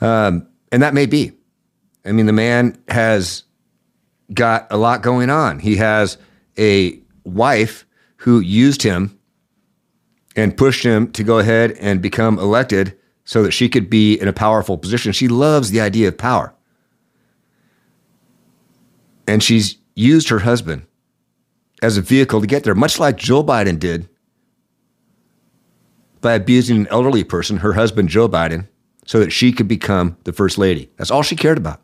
Um, 0.00 0.46
and 0.72 0.82
that 0.82 0.94
may 0.94 1.06
be. 1.06 1.32
I 2.04 2.12
mean, 2.12 2.26
the 2.26 2.32
man 2.32 2.78
has 2.88 3.44
got 4.32 4.66
a 4.70 4.76
lot 4.76 5.02
going 5.02 5.30
on. 5.30 5.58
He 5.58 5.76
has 5.76 6.18
a 6.58 7.00
wife 7.24 7.86
who 8.16 8.40
used 8.40 8.82
him 8.82 9.18
and 10.36 10.56
pushed 10.56 10.84
him 10.84 11.10
to 11.12 11.24
go 11.24 11.38
ahead 11.38 11.72
and 11.72 12.00
become 12.00 12.38
elected 12.38 12.96
so 13.24 13.42
that 13.42 13.52
she 13.52 13.68
could 13.68 13.90
be 13.90 14.14
in 14.14 14.28
a 14.28 14.32
powerful 14.32 14.78
position. 14.78 15.12
She 15.12 15.28
loves 15.28 15.70
the 15.70 15.80
idea 15.80 16.08
of 16.08 16.18
power. 16.18 16.54
And 19.26 19.42
she's 19.42 19.76
used 19.94 20.28
her 20.28 20.40
husband 20.40 20.86
as 21.82 21.96
a 21.96 22.02
vehicle 22.02 22.40
to 22.40 22.46
get 22.46 22.64
there, 22.64 22.74
much 22.74 22.98
like 22.98 23.16
Joe 23.16 23.44
Biden 23.44 23.78
did 23.78 24.08
by 26.20 26.34
abusing 26.34 26.76
an 26.76 26.86
elderly 26.88 27.24
person, 27.24 27.58
her 27.58 27.72
husband, 27.72 28.08
Joe 28.08 28.28
Biden, 28.28 28.68
so 29.06 29.20
that 29.20 29.30
she 29.30 29.52
could 29.52 29.68
become 29.68 30.16
the 30.24 30.32
first 30.32 30.58
lady. 30.58 30.90
That's 30.96 31.10
all 31.10 31.22
she 31.22 31.36
cared 31.36 31.58
about. 31.58 31.80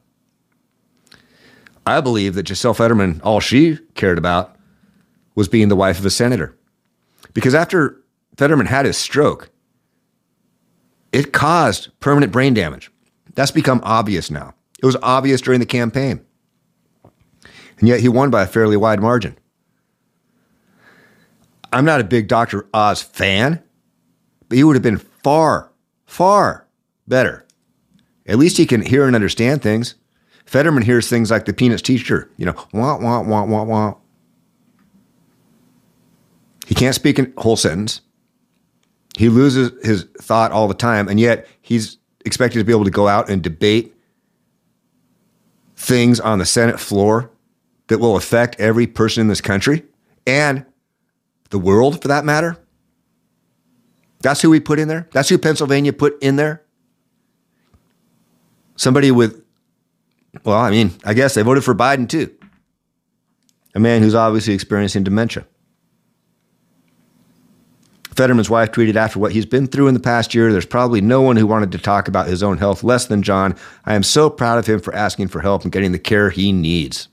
I 1.87 2.01
believe 2.01 2.35
that 2.35 2.47
Gisele 2.47 2.75
Fetterman, 2.75 3.21
all 3.23 3.39
she 3.39 3.79
cared 3.95 4.19
about 4.19 4.57
was 5.37 5.49
being 5.49 5.69
the 5.69 5.77
wife 5.77 6.01
of 6.01 6.07
a 6.07 6.11
senator. 6.11 6.57
Because 7.33 7.55
after 7.55 8.03
Fetterman 8.37 8.67
had 8.67 8.87
his 8.87 8.97
stroke, 8.97 9.51
it 11.13 11.33
caused 11.33 11.99
permanent 12.01 12.33
brain 12.33 12.55
damage. 12.55 12.91
That's 13.35 13.53
become 13.53 13.81
obvious 13.85 14.31
now. 14.31 14.55
It 14.83 14.87
was 14.87 14.97
obvious 15.03 15.41
during 15.41 15.61
the 15.61 15.67
campaign. 15.67 16.25
And 17.79 17.89
yet 17.89 18.01
he 18.01 18.09
won 18.09 18.31
by 18.31 18.43
a 18.43 18.47
fairly 18.47 18.77
wide 18.77 19.01
margin. 19.01 19.39
I'm 21.73 21.85
not 21.85 22.01
a 22.01 22.05
big 22.05 22.27
Dr. 22.27 22.67
Oz 22.73 23.03
fan, 23.03 23.63
but 24.49 24.57
he 24.57 24.65
would 24.65 24.77
have 24.77 24.83
been 24.83 24.99
far, 24.99 25.71
far 26.07 26.67
better. 27.07 27.47
At 28.27 28.39
least 28.39 28.57
he 28.57 28.67
can 28.67 28.83
hear 28.83 29.07
and 29.07 29.15
understand 29.15 29.63
things. 29.63 29.95
Fetterman 30.47 30.83
hears 30.83 31.09
things 31.09 31.31
like 31.31 31.45
the 31.45 31.53
Peanuts 31.53 31.83
teacher, 31.83 32.31
you 32.37 32.47
know, 32.47 32.55
wah, 32.73 32.99
wah, 32.99 33.21
wah, 33.21 33.45
wah, 33.45 33.65
wah. 33.65 33.95
He 36.67 36.75
can't 36.75 36.95
speak 36.95 37.19
a 37.19 37.29
whole 37.39 37.57
sentence. 37.57 38.01
He 39.17 39.29
loses 39.29 39.73
his 39.85 40.05
thought 40.21 40.53
all 40.53 40.69
the 40.69 40.75
time, 40.75 41.09
and 41.09 41.19
yet 41.19 41.47
he's 41.63 41.99
expected 42.25 42.59
to 42.59 42.65
be 42.65 42.73
able 42.73 42.85
to 42.85 42.91
go 42.91 43.09
out 43.09 43.29
and 43.29 43.43
debate 43.43 43.95
things 45.77 46.21
on 46.21 46.39
the 46.39 46.47
Senate 46.47 46.81
floor 46.81 47.31
that 47.89 47.99
will 47.99 48.17
affect 48.17 48.59
every 48.61 48.87
person 48.87 49.21
in 49.21 49.29
this 49.29 49.41
country 49.41 49.85
and 50.27 50.65
the 51.51 51.59
world 51.59 52.03
for 52.03 52.09
that 52.09 52.25
matter. 52.25 52.59
That's 54.21 54.43
who 54.43 54.51
we 54.51 54.61
put 54.61 54.79
in 54.79 54.89
there. 54.89 55.09
That's 55.13 55.29
who 55.29 55.39
Pennsylvania 55.39 55.93
put 55.93 56.21
in 56.23 56.37
there. 56.37 56.65
Somebody 58.75 59.11
with, 59.11 59.45
well, 60.45 60.59
I 60.59 60.71
mean, 60.71 60.93
I 61.05 61.15
guess 61.15 61.35
they 61.35 61.43
voted 61.43 61.65
for 61.65 61.75
Biden 61.75 62.09
too. 62.09 62.33
A 63.75 63.81
man 63.81 64.03
who's 64.03 64.15
obviously 64.15 64.55
experiencing 64.55 65.05
dementia. 65.05 65.47
Fetterman's 68.17 68.49
wife 68.49 68.73
tweeted 68.73 68.97
after 68.97 69.19
what 69.19 69.33
he's 69.33 69.45
been 69.45 69.67
through 69.67 69.89
in 69.89 69.95
the 69.95 70.01
past 70.01 70.35
year, 70.35 70.51
there's 70.51 70.65
probably 70.65 71.03
no 71.03 71.21
one 71.21 71.37
who 71.37 71.47
wanted 71.47 71.71
to 71.73 71.79
talk 71.79 72.09
about 72.09 72.27
his 72.27 72.43
own 72.43 72.57
health 72.57 72.83
less 72.83 73.07
than 73.07 73.23
John. 73.23 73.55
I 73.85 73.95
am 73.95 74.03
so 74.03 74.31
proud 74.31 74.59
of 74.59 74.67
him 74.67 74.81
for 74.81 74.95
asking 74.95 75.29
for 75.29 75.41
help 75.41 75.65
and 75.65 75.73
getting 75.73 75.93
the 75.93 75.99
care 75.99 76.31
he 76.31 76.51
needs. 76.51 77.09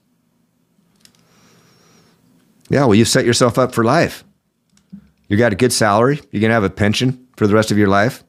Yeah, 2.70 2.86
well, 2.86 2.96
you've 2.96 3.10
set 3.10 3.26
yourself 3.26 3.58
up 3.58 3.74
for 3.74 3.84
life. 3.84 4.24
You 5.28 5.36
got 5.36 5.52
a 5.52 5.58
good 5.58 5.74
salary. 5.74 6.22
You're 6.32 6.40
going 6.40 6.50
to 6.50 6.56
have 6.56 6.64
a 6.64 6.70
pension 6.70 7.28
for 7.36 7.48
the 7.48 7.54
rest 7.54 7.70
of 7.70 7.78
your 7.78 7.90
life. 7.90 8.24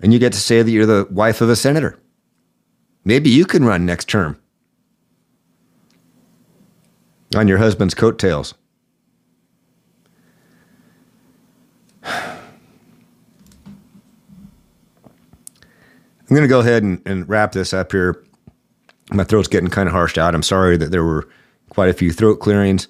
And 0.00 0.12
you 0.12 0.20
get 0.20 0.32
to 0.34 0.38
say 0.38 0.62
that 0.62 0.70
you're 0.70 0.86
the 0.86 1.08
wife 1.10 1.40
of 1.40 1.50
a 1.50 1.56
senator. 1.56 1.98
Maybe 3.06 3.30
you 3.30 3.46
can 3.46 3.64
run 3.64 3.86
next 3.86 4.08
term 4.08 4.36
on 7.36 7.46
your 7.46 7.58
husband's 7.58 7.94
coattails. 7.94 8.54
I'm 12.02 12.40
going 16.28 16.42
to 16.42 16.48
go 16.48 16.58
ahead 16.58 16.82
and, 16.82 17.00
and, 17.06 17.28
wrap 17.28 17.52
this 17.52 17.72
up 17.72 17.92
here. 17.92 18.24
My 19.12 19.22
throat's 19.22 19.46
getting 19.46 19.70
kind 19.70 19.88
of 19.88 19.92
harshed 19.92 20.18
out. 20.18 20.34
I'm 20.34 20.42
sorry 20.42 20.76
that 20.76 20.90
there 20.90 21.04
were 21.04 21.28
quite 21.70 21.88
a 21.88 21.92
few 21.92 22.10
throat 22.10 22.40
clearings. 22.40 22.88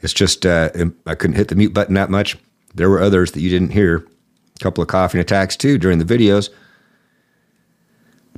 It's 0.00 0.14
just 0.14 0.46
uh, 0.46 0.70
I 1.06 1.14
couldn't 1.14 1.36
hit 1.36 1.48
the 1.48 1.56
mute 1.56 1.74
button 1.74 1.92
that 1.94 2.08
much. 2.08 2.38
There 2.74 2.88
were 2.88 3.02
others 3.02 3.32
that 3.32 3.42
you 3.42 3.50
didn't 3.50 3.72
hear. 3.72 3.96
A 3.96 4.62
couple 4.62 4.80
of 4.80 4.88
coughing 4.88 5.20
attacks 5.20 5.58
too 5.58 5.76
during 5.76 5.98
the 5.98 6.06
videos. 6.06 6.48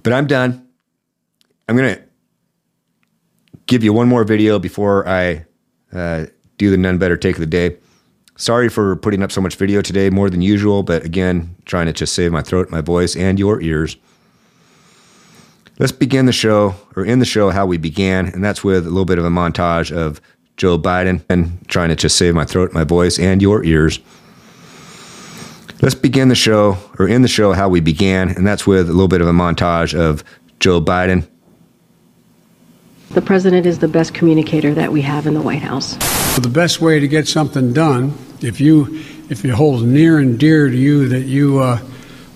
But 0.07 0.13
I'm 0.13 0.29
done. 0.29 0.65
I'm 1.69 1.77
going 1.77 1.97
to 1.97 2.03
give 3.67 3.83
you 3.83 3.93
one 3.93 4.07
more 4.07 4.23
video 4.23 4.61
before 4.61 5.05
I 5.09 5.47
uh, 5.93 6.27
do 6.59 6.71
the 6.71 6.77
none 6.77 6.99
better 6.99 7.17
take 7.17 7.35
of 7.35 7.41
the 7.41 7.47
day. 7.47 7.79
Sorry 8.37 8.69
for 8.69 8.95
putting 8.95 9.21
up 9.25 9.33
so 9.33 9.41
much 9.41 9.57
video 9.57 9.83
today, 9.83 10.09
more 10.09 10.31
than 10.31 10.43
usual, 10.43 10.85
but 10.85 11.05
again, 11.05 11.57
trying 11.65 11.87
to 11.87 11.93
just 11.93 12.13
save 12.13 12.31
my 12.31 12.41
throat, 12.41 12.71
my 12.71 12.81
voice, 12.81 13.17
and 13.17 13.37
your 13.37 13.61
ears. 13.61 13.97
Let's 15.81 15.91
begin 15.91 16.27
the 16.27 16.33
show, 16.33 16.77
or 16.95 17.05
end 17.05 17.21
the 17.21 17.27
show 17.27 17.51
how 17.51 17.67
we 17.67 17.77
began, 17.77 18.27
and 18.27 18.45
that's 18.45 18.63
with 18.63 18.87
a 18.87 18.91
little 18.91 19.07
bit 19.07 19.19
of 19.19 19.25
a 19.25 19.29
montage 19.29 19.91
of 19.91 20.21
Joe 20.57 20.79
Biden 20.79 21.25
and 21.29 21.69
trying 21.69 21.89
to 21.89 21.97
just 21.97 22.15
save 22.15 22.33
my 22.33 22.45
throat, 22.45 22.73
my 22.73 22.85
voice, 22.85 23.19
and 23.19 23.43
your 23.43 23.65
ears. 23.65 23.99
Let's 25.83 25.95
begin 25.95 26.29
the 26.29 26.35
show, 26.35 26.79
or 26.99 27.07
end 27.07 27.23
the 27.23 27.29
show 27.29 27.53
how 27.53 27.69
we 27.69 27.81
began, 27.81 28.31
and 28.31 28.47
that's 28.47 28.67
with 28.67 28.89
a 28.89 28.93
little 28.93 29.09
bit 29.09 29.21
of 29.21 29.29
a 29.29 29.33
montage 29.33 29.99
of 29.99 30.25
Joe 30.59 30.81
Biden. 30.81 31.29
The 33.11 33.23
president 33.23 33.67
is 33.67 33.79
the 33.79 33.89
best 33.89 34.15
communicator 34.15 34.75
that 34.75 34.91
we 34.91 35.03
have 35.03 35.27
in 35.27 35.35
the 35.35 35.43
White 35.43 35.63
House. 35.63 35.95
The 36.37 36.49
best 36.49 36.81
way 36.81 36.99
to 36.99 37.07
get 37.07 37.29
something 37.29 37.73
done 37.73 38.15
if 38.43 38.61
you 38.61 39.03
if 39.29 39.45
it 39.45 39.51
holds 39.51 39.83
near 39.83 40.19
and 40.19 40.39
dear 40.39 40.69
to 40.69 40.77
you 40.77 41.09
that 41.09 41.23
you 41.23 41.59
uh, 41.59 41.81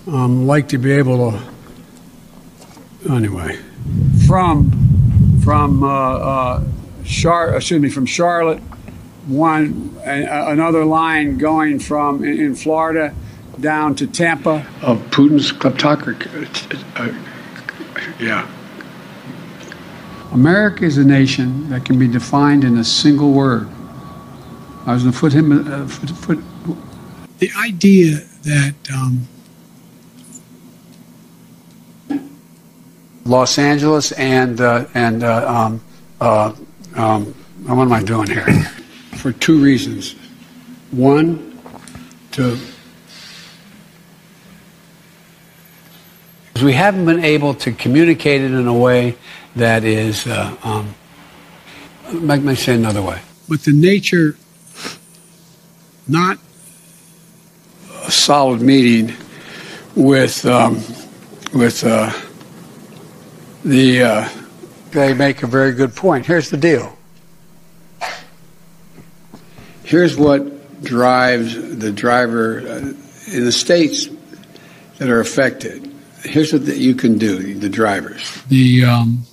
um, 0.07 0.47
like 0.47 0.69
to 0.69 0.77
be 0.77 0.91
able 0.91 1.31
to 1.31 3.11
anyway 3.11 3.57
from 4.27 4.71
from 5.43 5.83
uh, 5.83 5.87
uh, 5.87 6.63
Char- 7.05 7.55
excuse 7.55 7.81
me 7.81 7.89
from 7.89 8.05
Charlotte 8.05 8.59
one 9.27 9.95
another 10.03 10.83
line 10.85 11.37
going 11.37 11.79
from 11.79 12.23
in, 12.23 12.39
in, 12.39 12.55
Florida 12.55 13.13
down 13.61 13.95
to 13.95 14.07
Tampa 14.07 14.65
of 14.81 14.99
Putin's 15.11 15.51
kleptocracy 15.51 16.83
uh, 16.95 17.13
yeah 18.19 18.49
America 20.33 20.85
is 20.85 20.97
a 20.97 21.03
nation 21.03 21.69
that 21.69 21.85
can 21.85 21.99
be 21.99 22.07
defined 22.07 22.63
in 22.63 22.77
a 22.77 22.83
single 22.83 23.31
word 23.31 23.69
I 24.85 24.93
was 24.93 25.03
going 25.03 25.13
to 25.13 25.19
put 25.19 25.33
him. 25.33 25.51
Uh, 25.51 25.87
foot, 25.87 26.09
foot. 26.09 26.77
The 27.37 27.51
idea 27.57 28.17
that 28.43 28.73
um, 28.93 29.27
Los 33.25 33.59
Angeles 33.59 34.11
and 34.13 34.59
uh, 34.59 34.85
and 34.95 35.23
uh, 35.23 35.47
um, 35.47 35.81
uh, 36.19 36.53
um, 36.95 37.25
what 37.65 37.83
am 37.83 37.93
I 37.93 38.03
doing 38.03 38.27
here? 38.27 38.45
For 39.17 39.31
two 39.31 39.61
reasons. 39.61 40.15
One, 40.89 41.59
to 42.31 42.57
we 46.63 46.73
haven't 46.73 47.05
been 47.05 47.23
able 47.23 47.53
to 47.55 47.71
communicate 47.71 48.41
it 48.41 48.51
in 48.51 48.67
a 48.67 48.73
way 48.73 49.15
that 49.55 49.83
is. 49.83 50.27
Uh, 50.27 50.55
um, 50.63 50.95
let 52.13 52.41
me 52.41 52.55
say 52.55 52.75
another 52.75 53.01
way. 53.01 53.21
But 53.47 53.61
the 53.61 53.73
nature 53.73 54.35
not 56.07 56.37
a 58.03 58.11
solid 58.11 58.61
meeting 58.61 59.15
with 59.95 60.45
um, 60.45 60.75
with 61.53 61.83
uh, 61.83 62.11
the. 63.63 64.03
Uh, 64.03 64.29
they 64.91 65.13
make 65.13 65.41
a 65.41 65.47
very 65.47 65.71
good 65.71 65.95
point. 65.95 66.25
Here's 66.25 66.49
the 66.49 66.57
deal. 66.57 66.97
Here's 69.83 70.17
what 70.17 70.83
drives 70.83 71.77
the 71.77 71.91
driver 71.91 72.59
uh, 72.59 72.77
in 73.33 73.45
the 73.45 73.51
states 73.51 74.07
that 74.97 75.09
are 75.09 75.19
affected. 75.19 75.90
Here's 76.23 76.53
what 76.53 76.65
the, 76.65 76.77
you 76.77 76.95
can 76.95 77.17
do, 77.17 77.53
the 77.55 77.69
drivers. 77.69 78.41
The 78.49 78.85
um, 78.85 79.25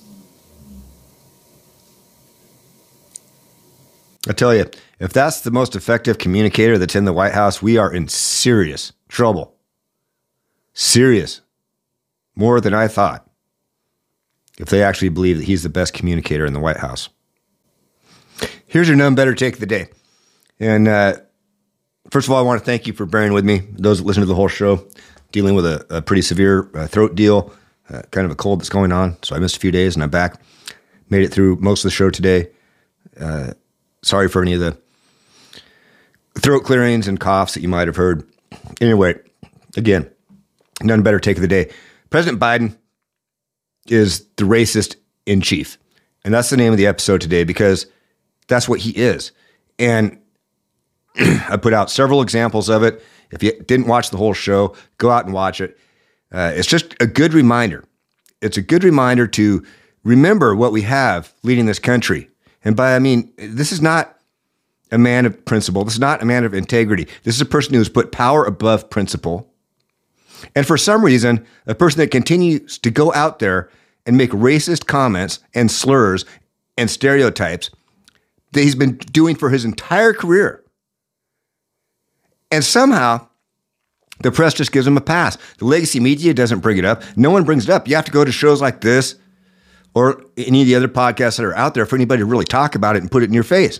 I 4.27 4.33
tell 4.33 4.53
you, 4.53 4.65
if 4.99 5.13
that's 5.13 5.41
the 5.41 5.51
most 5.51 5.75
effective 5.75 6.17
communicator 6.17 6.77
that's 6.77 6.95
in 6.95 7.05
the 7.05 7.13
White 7.13 7.33
House, 7.33 7.61
we 7.61 7.77
are 7.77 7.91
in 7.91 8.07
serious 8.07 8.91
trouble. 9.07 9.55
Serious. 10.73 11.41
More 12.35 12.61
than 12.61 12.73
I 12.73 12.87
thought. 12.87 13.27
If 14.59 14.69
they 14.69 14.83
actually 14.83 15.09
believe 15.09 15.37
that 15.37 15.45
he's 15.45 15.63
the 15.63 15.69
best 15.69 15.93
communicator 15.93 16.45
in 16.45 16.53
the 16.53 16.59
White 16.59 16.77
House. 16.77 17.09
Here's 18.67 18.87
your 18.87 18.97
none 18.97 19.15
better 19.15 19.33
take 19.33 19.55
of 19.55 19.59
the 19.61 19.65
day. 19.65 19.87
And 20.59 20.87
uh, 20.87 21.13
first 22.09 22.27
of 22.27 22.31
all, 22.31 22.39
I 22.39 22.41
want 22.41 22.59
to 22.59 22.65
thank 22.65 22.87
you 22.87 22.93
for 22.93 23.05
bearing 23.05 23.33
with 23.33 23.45
me. 23.45 23.61
Those 23.71 23.99
that 23.99 24.05
listen 24.05 24.21
to 24.21 24.27
the 24.27 24.35
whole 24.35 24.47
show, 24.47 24.85
dealing 25.31 25.55
with 25.55 25.65
a, 25.65 25.85
a 25.89 26.01
pretty 26.01 26.21
severe 26.21 26.69
uh, 26.75 26.87
throat 26.87 27.15
deal, 27.15 27.53
uh, 27.89 28.01
kind 28.11 28.25
of 28.25 28.31
a 28.31 28.35
cold 28.35 28.59
that's 28.59 28.69
going 28.69 28.91
on. 28.91 29.17
So 29.23 29.35
I 29.35 29.39
missed 29.39 29.57
a 29.57 29.59
few 29.59 29.71
days 29.71 29.95
and 29.95 30.03
I'm 30.03 30.09
back. 30.09 30.41
Made 31.09 31.23
it 31.23 31.33
through 31.33 31.57
most 31.57 31.83
of 31.83 31.89
the 31.89 31.95
show 31.95 32.09
today. 32.09 32.49
Uh, 33.19 33.53
sorry 34.03 34.29
for 34.29 34.41
any 34.41 34.53
of 34.53 34.59
the 34.59 34.77
throat 36.37 36.63
clearings 36.63 37.07
and 37.07 37.19
coughs 37.19 37.53
that 37.53 37.61
you 37.61 37.67
might 37.67 37.87
have 37.87 37.95
heard. 37.95 38.27
Anyway, 38.79 39.15
again, 39.75 40.09
none 40.81 41.01
better 41.01 41.19
take 41.19 41.37
of 41.37 41.41
the 41.41 41.47
day. 41.47 41.71
President 42.09 42.39
Biden 42.41 42.77
is 43.87 44.25
the 44.37 44.43
racist 44.43 44.95
in 45.25 45.41
chief. 45.41 45.77
And 46.23 46.33
that's 46.33 46.49
the 46.49 46.57
name 46.57 46.71
of 46.71 46.77
the 46.77 46.87
episode 46.87 47.21
today 47.21 47.43
because 47.43 47.87
that's 48.47 48.69
what 48.69 48.79
he 48.79 48.91
is. 48.91 49.31
And 49.77 50.19
I 51.49 51.57
put 51.57 51.73
out 51.73 51.91
several 51.91 52.21
examples 52.21 52.69
of 52.69 52.83
it. 52.83 53.03
If 53.31 53.43
you 53.43 53.51
didn't 53.63 53.87
watch 53.87 54.09
the 54.09 54.17
whole 54.17 54.33
show, 54.33 54.75
go 54.97 55.11
out 55.11 55.25
and 55.25 55.33
watch 55.33 55.61
it. 55.61 55.77
Uh, 56.31 56.51
it's 56.55 56.67
just 56.67 56.95
a 57.01 57.07
good 57.07 57.33
reminder. 57.33 57.85
It's 58.41 58.57
a 58.57 58.61
good 58.61 58.83
reminder 58.83 59.27
to 59.27 59.63
remember 60.03 60.55
what 60.55 60.71
we 60.71 60.83
have 60.83 61.33
leading 61.43 61.65
this 61.65 61.79
country. 61.79 62.29
And 62.63 62.75
by 62.75 62.95
I 62.95 62.99
mean, 62.99 63.33
this 63.37 63.71
is 63.71 63.81
not 63.81 64.17
a 64.91 64.97
man 64.97 65.25
of 65.25 65.45
principle. 65.45 65.83
This 65.83 65.93
is 65.93 65.99
not 65.99 66.21
a 66.21 66.25
man 66.25 66.43
of 66.45 66.53
integrity. 66.53 67.07
This 67.23 67.35
is 67.35 67.41
a 67.41 67.45
person 67.45 67.73
who 67.73 67.79
has 67.79 67.89
put 67.89 68.11
power 68.11 68.45
above 68.45 68.89
principle. 68.89 69.51
And 70.55 70.65
for 70.65 70.77
some 70.77 71.03
reason, 71.03 71.45
a 71.67 71.75
person 71.75 71.99
that 71.99 72.11
continues 72.11 72.77
to 72.79 72.89
go 72.89 73.13
out 73.13 73.39
there 73.39 73.69
and 74.05 74.17
make 74.17 74.31
racist 74.31 74.87
comments 74.87 75.39
and 75.53 75.69
slurs 75.69 76.25
and 76.77 76.89
stereotypes 76.89 77.69
that 78.53 78.61
he's 78.61 78.75
been 78.75 78.97
doing 78.97 79.35
for 79.35 79.49
his 79.49 79.65
entire 79.65 80.13
career. 80.13 80.63
And 82.51 82.63
somehow, 82.63 83.27
the 84.21 84.31
press 84.31 84.53
just 84.53 84.71
gives 84.71 84.85
them 84.85 84.97
a 84.97 85.01
pass. 85.01 85.37
The 85.57 85.65
legacy 85.65 85.99
media 85.99 86.33
doesn't 86.33 86.59
bring 86.59 86.77
it 86.77 86.85
up. 86.85 87.03
No 87.15 87.29
one 87.29 87.43
brings 87.43 87.63
it 87.65 87.69
up. 87.69 87.87
You 87.87 87.95
have 87.95 88.05
to 88.05 88.11
go 88.11 88.25
to 88.25 88.31
shows 88.31 88.61
like 88.61 88.81
this 88.81 89.15
or 89.93 90.23
any 90.37 90.61
of 90.61 90.67
the 90.67 90.75
other 90.75 90.87
podcasts 90.87 91.37
that 91.37 91.45
are 91.45 91.55
out 91.55 91.73
there 91.73 91.85
for 91.85 91.95
anybody 91.95 92.21
to 92.21 92.25
really 92.25 92.45
talk 92.45 92.75
about 92.75 92.95
it 92.95 93.01
and 93.01 93.11
put 93.11 93.23
it 93.23 93.27
in 93.27 93.33
your 93.33 93.43
face. 93.43 93.79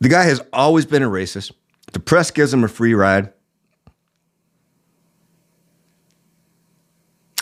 The 0.00 0.08
guy 0.08 0.24
has 0.24 0.42
always 0.52 0.84
been 0.84 1.02
a 1.02 1.08
racist. 1.08 1.52
The 1.92 2.00
press 2.00 2.30
gives 2.30 2.52
him 2.52 2.62
a 2.62 2.68
free 2.68 2.94
ride. 2.94 3.32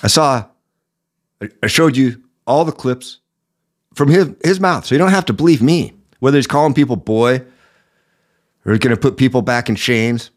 I 0.03 0.07
saw, 0.07 0.47
I 1.63 1.67
showed 1.67 1.97
you 1.97 2.23
all 2.47 2.65
the 2.65 2.73
clips 2.73 3.19
from 3.95 4.09
his, 4.09 4.31
his 4.45 4.61
mouth. 4.61 4.87
So 4.87 4.95
you 4.95 4.99
don't 4.99 5.11
have 5.11 5.27
to 5.27 5.33
believe 5.33 5.63
me. 5.63 5.95
Whether 6.23 6.39
he's 6.39 6.47
calling 6.47 6.73
people 6.73 6.95
boy 6.95 7.43
or 8.65 8.73
he's 8.73 8.79
going 8.79 8.95
to 8.95 8.97
put 8.97 9.17
people 9.17 9.43
back 9.43 9.69
in 9.69 9.75
chains 9.75 10.31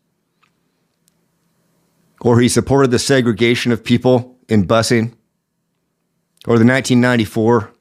or 2.22 2.40
he 2.40 2.50
supported 2.50 2.90
the 2.90 2.98
segregation 2.98 3.72
of 3.72 3.84
people 3.84 4.36
in 4.50 4.66
busing 4.66 5.14
or 6.48 6.58
the 6.58 6.66
1994 6.66 7.72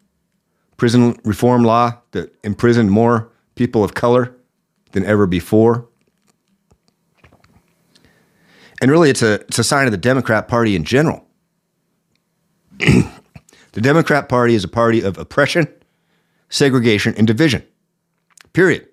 prison 0.77 1.19
reform 1.25 1.65
law 1.65 1.99
that 2.11 2.31
imprisoned 2.45 2.91
more 2.91 3.33
people 3.55 3.83
of 3.83 3.95
color 3.95 4.37
than 4.93 5.07
ever 5.07 5.27
before. 5.27 5.89
And 8.83 8.91
really, 8.91 9.09
it's 9.09 9.23
a, 9.23 9.41
it's 9.49 9.59
a 9.59 9.65
sign 9.65 9.87
of 9.87 9.93
the 9.93 9.97
Democrat 9.97 10.47
Party 10.47 10.77
in 10.77 10.85
general. 10.85 11.27
the 12.79 13.81
Democrat 13.81 14.29
Party 14.29 14.55
is 14.55 14.63
a 14.63 14.69
party 14.69 15.01
of 15.01 15.17
oppression, 15.17 15.67
segregation, 16.51 17.15
and 17.17 17.27
division. 17.27 17.67
Period. 18.55 18.89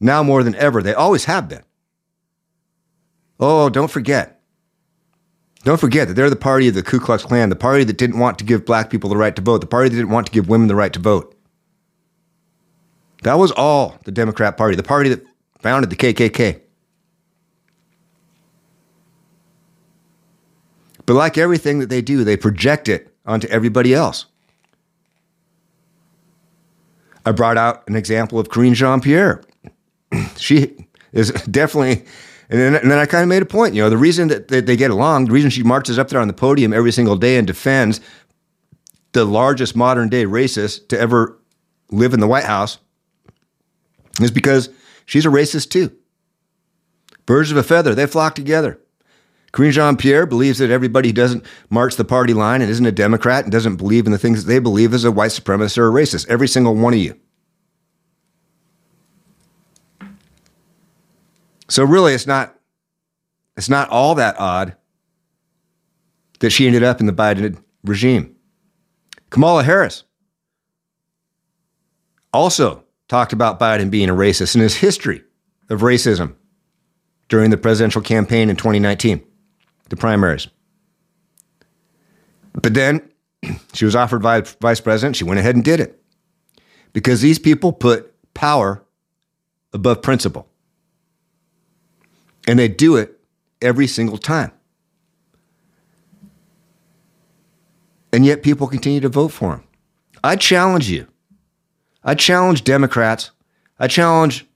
Now 0.00 0.22
more 0.22 0.42
than 0.42 0.54
ever, 0.54 0.82
they 0.82 0.94
always 0.94 1.26
have 1.26 1.48
been. 1.48 1.62
Oh, 3.38 3.68
don't 3.68 3.90
forget. 3.90 4.40
Don't 5.64 5.80
forget 5.80 6.08
that 6.08 6.14
they're 6.14 6.30
the 6.30 6.36
party 6.36 6.68
of 6.68 6.74
the 6.74 6.82
Ku 6.82 6.98
Klux 6.98 7.22
Klan, 7.22 7.50
the 7.50 7.56
party 7.56 7.84
that 7.84 7.98
didn't 7.98 8.18
want 8.18 8.38
to 8.38 8.44
give 8.44 8.64
black 8.64 8.88
people 8.88 9.10
the 9.10 9.16
right 9.16 9.36
to 9.36 9.42
vote, 9.42 9.60
the 9.60 9.66
party 9.66 9.90
that 9.90 9.96
didn't 9.96 10.10
want 10.10 10.26
to 10.26 10.32
give 10.32 10.48
women 10.48 10.68
the 10.68 10.74
right 10.74 10.92
to 10.94 10.98
vote. 10.98 11.36
That 13.24 13.34
was 13.34 13.52
all 13.52 13.98
the 14.04 14.12
Democrat 14.12 14.56
Party, 14.56 14.76
the 14.76 14.82
party 14.82 15.10
that 15.10 15.22
founded 15.58 15.90
the 15.90 15.96
KKK. 15.96 16.62
But 21.04 21.14
like 21.14 21.36
everything 21.36 21.80
that 21.80 21.90
they 21.90 22.00
do, 22.00 22.24
they 22.24 22.36
project 22.38 22.88
it 22.88 23.14
onto 23.26 23.48
everybody 23.48 23.92
else. 23.92 24.26
I 27.24 27.32
brought 27.32 27.58
out 27.58 27.86
an 27.88 27.96
example 27.96 28.38
of 28.38 28.48
Karine 28.48 28.74
Jean 28.74 29.00
Pierre. 29.00 29.42
she 30.36 30.86
is 31.12 31.32
definitely, 31.50 32.04
and 32.48 32.60
then, 32.60 32.74
and 32.74 32.90
then 32.90 32.98
I 32.98 33.06
kind 33.06 33.22
of 33.22 33.28
made 33.28 33.42
a 33.42 33.46
point. 33.46 33.74
You 33.74 33.82
know, 33.82 33.90
the 33.90 33.98
reason 33.98 34.28
that 34.28 34.48
they, 34.48 34.60
they 34.60 34.76
get 34.76 34.90
along, 34.90 35.26
the 35.26 35.32
reason 35.32 35.50
she 35.50 35.62
marches 35.62 35.98
up 35.98 36.08
there 36.08 36.20
on 36.20 36.28
the 36.28 36.34
podium 36.34 36.72
every 36.72 36.92
single 36.92 37.16
day 37.16 37.36
and 37.36 37.46
defends 37.46 38.00
the 39.12 39.24
largest 39.24 39.74
modern 39.76 40.08
day 40.08 40.24
racist 40.24 40.88
to 40.88 40.98
ever 40.98 41.38
live 41.90 42.14
in 42.14 42.20
the 42.20 42.28
White 42.28 42.44
House 42.44 42.78
is 44.20 44.30
because 44.30 44.68
she's 45.06 45.26
a 45.26 45.30
racist 45.30 45.70
too. 45.70 45.92
Birds 47.26 47.50
of 47.50 47.56
a 47.56 47.62
feather, 47.62 47.94
they 47.94 48.06
flock 48.06 48.34
together. 48.34 48.80
Karine 49.52 49.72
Jean 49.72 49.96
Pierre 49.96 50.26
believes 50.26 50.58
that 50.58 50.70
everybody 50.70 51.08
who 51.08 51.12
doesn't 51.12 51.44
march 51.70 51.96
the 51.96 52.04
party 52.04 52.34
line 52.34 52.62
and 52.62 52.70
isn't 52.70 52.86
a 52.86 52.92
Democrat 52.92 53.44
and 53.44 53.52
doesn't 53.52 53.76
believe 53.76 54.06
in 54.06 54.12
the 54.12 54.18
things 54.18 54.44
that 54.44 54.52
they 54.52 54.60
believe 54.60 54.94
is 54.94 55.04
a 55.04 55.10
white 55.10 55.32
supremacist 55.32 55.78
or 55.78 55.88
a 55.88 55.92
racist. 55.92 56.28
Every 56.28 56.46
single 56.46 56.74
one 56.74 56.94
of 56.94 57.00
you. 57.00 57.18
So 61.68 61.84
really, 61.84 62.14
it's 62.14 62.26
not 62.26 62.56
it's 63.56 63.68
not 63.68 63.88
all 63.90 64.14
that 64.16 64.38
odd 64.38 64.76
that 66.40 66.50
she 66.50 66.66
ended 66.66 66.82
up 66.82 67.00
in 67.00 67.06
the 67.06 67.12
Biden 67.12 67.62
regime. 67.84 68.36
Kamala 69.30 69.62
Harris 69.62 70.04
also 72.32 72.84
talked 73.08 73.32
about 73.32 73.60
Biden 73.60 73.90
being 73.90 74.08
a 74.08 74.14
racist 74.14 74.54
and 74.54 74.62
his 74.62 74.76
history 74.76 75.22
of 75.68 75.80
racism 75.80 76.34
during 77.28 77.50
the 77.50 77.56
presidential 77.56 78.02
campaign 78.02 78.48
in 78.48 78.56
2019 78.56 79.24
the 79.90 79.96
primaries. 79.96 80.48
But 82.54 82.74
then 82.74 83.02
she 83.74 83.84
was 83.84 83.94
offered 83.94 84.22
vice 84.22 84.80
president. 84.80 85.16
She 85.16 85.24
went 85.24 85.38
ahead 85.38 85.54
and 85.54 85.64
did 85.64 85.80
it 85.80 86.02
because 86.92 87.20
these 87.20 87.38
people 87.38 87.72
put 87.72 88.14
power 88.34 88.82
above 89.72 90.02
principle. 90.02 90.48
And 92.48 92.58
they 92.58 92.68
do 92.68 92.96
it 92.96 93.20
every 93.60 93.86
single 93.86 94.18
time. 94.18 94.50
And 98.12 98.26
yet 98.26 98.42
people 98.42 98.66
continue 98.66 99.00
to 99.00 99.08
vote 99.08 99.28
for 99.28 99.54
him. 99.54 99.64
I 100.24 100.36
challenge 100.36 100.88
you. 100.90 101.06
I 102.02 102.14
challenge 102.14 102.64
Democrats. 102.64 103.30
I 103.78 103.86
challenge 103.86 104.46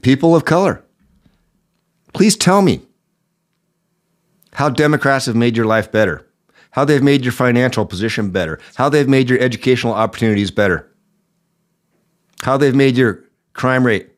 people 0.00 0.34
of 0.34 0.44
color. 0.44 0.82
Please 2.14 2.36
tell 2.36 2.62
me 2.62 2.85
how 4.56 4.70
Democrats 4.70 5.26
have 5.26 5.36
made 5.36 5.54
your 5.54 5.66
life 5.66 5.92
better, 5.92 6.26
how 6.70 6.82
they've 6.82 7.02
made 7.02 7.22
your 7.24 7.32
financial 7.32 7.84
position 7.84 8.30
better, 8.30 8.58
how 8.76 8.88
they've 8.88 9.08
made 9.08 9.28
your 9.28 9.38
educational 9.38 9.92
opportunities 9.92 10.50
better, 10.50 10.90
how 12.40 12.56
they've 12.56 12.74
made 12.74 12.96
your 12.96 13.22
crime 13.52 13.84
rate 13.84 14.08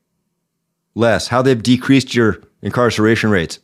less, 0.95 1.27
how 1.27 1.43
they've 1.43 1.61
decreased 1.61 2.15
your 2.15 2.41
incarceration 2.63 3.31
rates. 3.31 3.59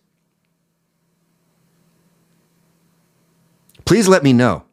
Please 3.84 4.08
let 4.08 4.24
me 4.24 4.32
know. 4.32 4.64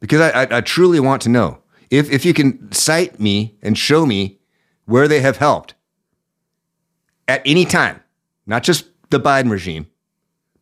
Because 0.00 0.20
I, 0.20 0.42
I, 0.42 0.56
I 0.56 0.60
truly 0.60 0.98
want 0.98 1.22
to 1.22 1.28
know. 1.28 1.58
If, 1.88 2.10
if 2.10 2.24
you 2.24 2.34
can 2.34 2.72
cite 2.72 3.20
me 3.20 3.56
and 3.62 3.78
show 3.78 4.06
me 4.06 4.40
where 4.86 5.06
they 5.06 5.20
have 5.20 5.36
helped 5.36 5.74
at 7.28 7.42
any 7.46 7.64
time, 7.64 8.00
not 8.44 8.64
just 8.64 8.86
the 9.10 9.20
Biden 9.20 9.52
regime, 9.52 9.86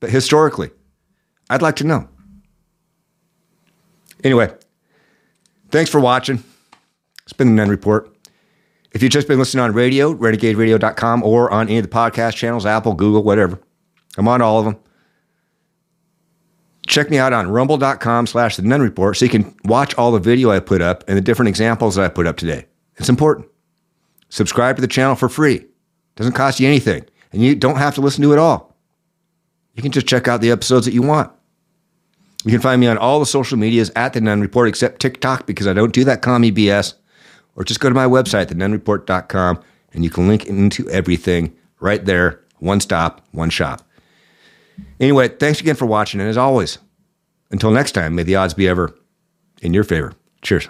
but 0.01 0.11
historically, 0.11 0.71
I'd 1.51 1.63
like 1.63 1.77
to 1.77 1.85
know. 1.85 2.09
Anyway, 4.23 4.53
thanks 5.71 5.91
for 5.91 6.01
watching. 6.01 6.43
It's 7.25 7.33
been 7.33 7.49
the 7.49 7.55
Nunn 7.55 7.69
Report. 7.69 8.11
If 8.93 9.03
you've 9.03 9.13
just 9.13 9.29
been 9.29 9.39
listening 9.39 9.65
on 9.65 9.73
radio, 9.73 10.15
renegaderadio.com, 10.15 11.23
or 11.25 11.51
on 11.51 11.69
any 11.69 11.79
of 11.79 11.83
the 11.83 11.91
podcast 11.91 12.35
channels, 12.35 12.65
Apple, 12.65 12.95
Google, 12.95 13.23
whatever, 13.23 13.59
I'm 14.17 14.29
on 14.29 14.41
all 14.41 14.59
of 14.61 14.65
them. 14.65 14.77
Check 16.87 17.11
me 17.11 17.19
out 17.19 17.33
on 17.33 17.51
rumble.com 17.51 18.27
slash 18.27 18.57
the 18.57 18.63
Nunn 18.63 18.83
Report 18.83 19.17
so 19.17 19.25
you 19.25 19.31
can 19.31 19.55
watch 19.65 19.95
all 19.97 20.13
the 20.13 20.19
video 20.19 20.51
I 20.51 20.61
put 20.61 20.83
up 20.83 21.03
and 21.09 21.17
the 21.17 21.23
different 21.23 21.49
examples 21.49 21.95
that 21.97 22.05
I 22.05 22.09
put 22.09 22.27
up 22.27 22.37
today. 22.37 22.67
It's 22.97 23.09
important. 23.09 23.49
Subscribe 24.29 24.77
to 24.77 24.83
the 24.83 24.89
channel 24.89 25.17
for 25.17 25.29
free. 25.29 25.57
It 25.57 25.71
Doesn't 26.17 26.35
cost 26.35 26.61
you 26.61 26.69
anything. 26.69 27.05
And 27.33 27.43
you 27.43 27.55
don't 27.57 27.77
have 27.77 27.95
to 27.97 28.01
listen 28.01 28.23
to 28.23 28.33
it 28.33 28.39
all. 28.39 28.74
You 29.75 29.83
can 29.83 29.93
just 29.93 30.07
check 30.07 30.29
out 30.29 30.41
the 30.41 30.51
episodes 30.51 30.87
that 30.87 30.95
you 30.95 31.03
want. 31.03 31.31
You 32.45 32.51
can 32.51 32.61
find 32.61 32.81
me 32.81 32.87
on 32.87 32.99
all 32.99 33.21
the 33.21 33.27
social 33.27 33.59
medias 33.59 33.91
at 33.97 34.13
the 34.13 34.21
Nunn 34.21 34.41
Report, 34.41 34.69
except 34.69 35.01
TikTok 35.01 35.47
because 35.47 35.67
I 35.67 35.73
don't 35.73 35.93
do 35.93 36.05
that 36.05 36.23
commie 36.23 36.53
BS. 36.53 36.95
Or 37.57 37.65
just 37.65 37.81
go 37.81 37.89
to 37.89 37.95
my 37.95 38.07
website, 38.07 38.47
thenunnreport.com, 38.47 39.63
and 39.93 40.05
you 40.05 40.11
can 40.11 40.29
link 40.29 40.47
into 40.47 40.89
everything 40.91 41.57
right 41.81 42.05
there. 42.05 42.41
One 42.59 42.81
stop, 42.81 43.27
one 43.31 43.51
shop. 43.51 43.89
Anyway, 44.99 45.29
thanks 45.29 45.61
again 45.61 45.77
for 45.77 45.87
watching. 45.87 46.21
And 46.21 46.29
as 46.29 46.37
always, 46.37 46.79
until 47.51 47.71
next 47.71 47.93
time, 47.93 48.15
may 48.15 48.25
the 48.25 48.37
odds 48.37 48.55
be 48.55 48.69
ever 48.69 48.95
in 49.63 49.73
your 49.73 49.85
favor. 49.85 50.15
Cheers. 50.43 50.69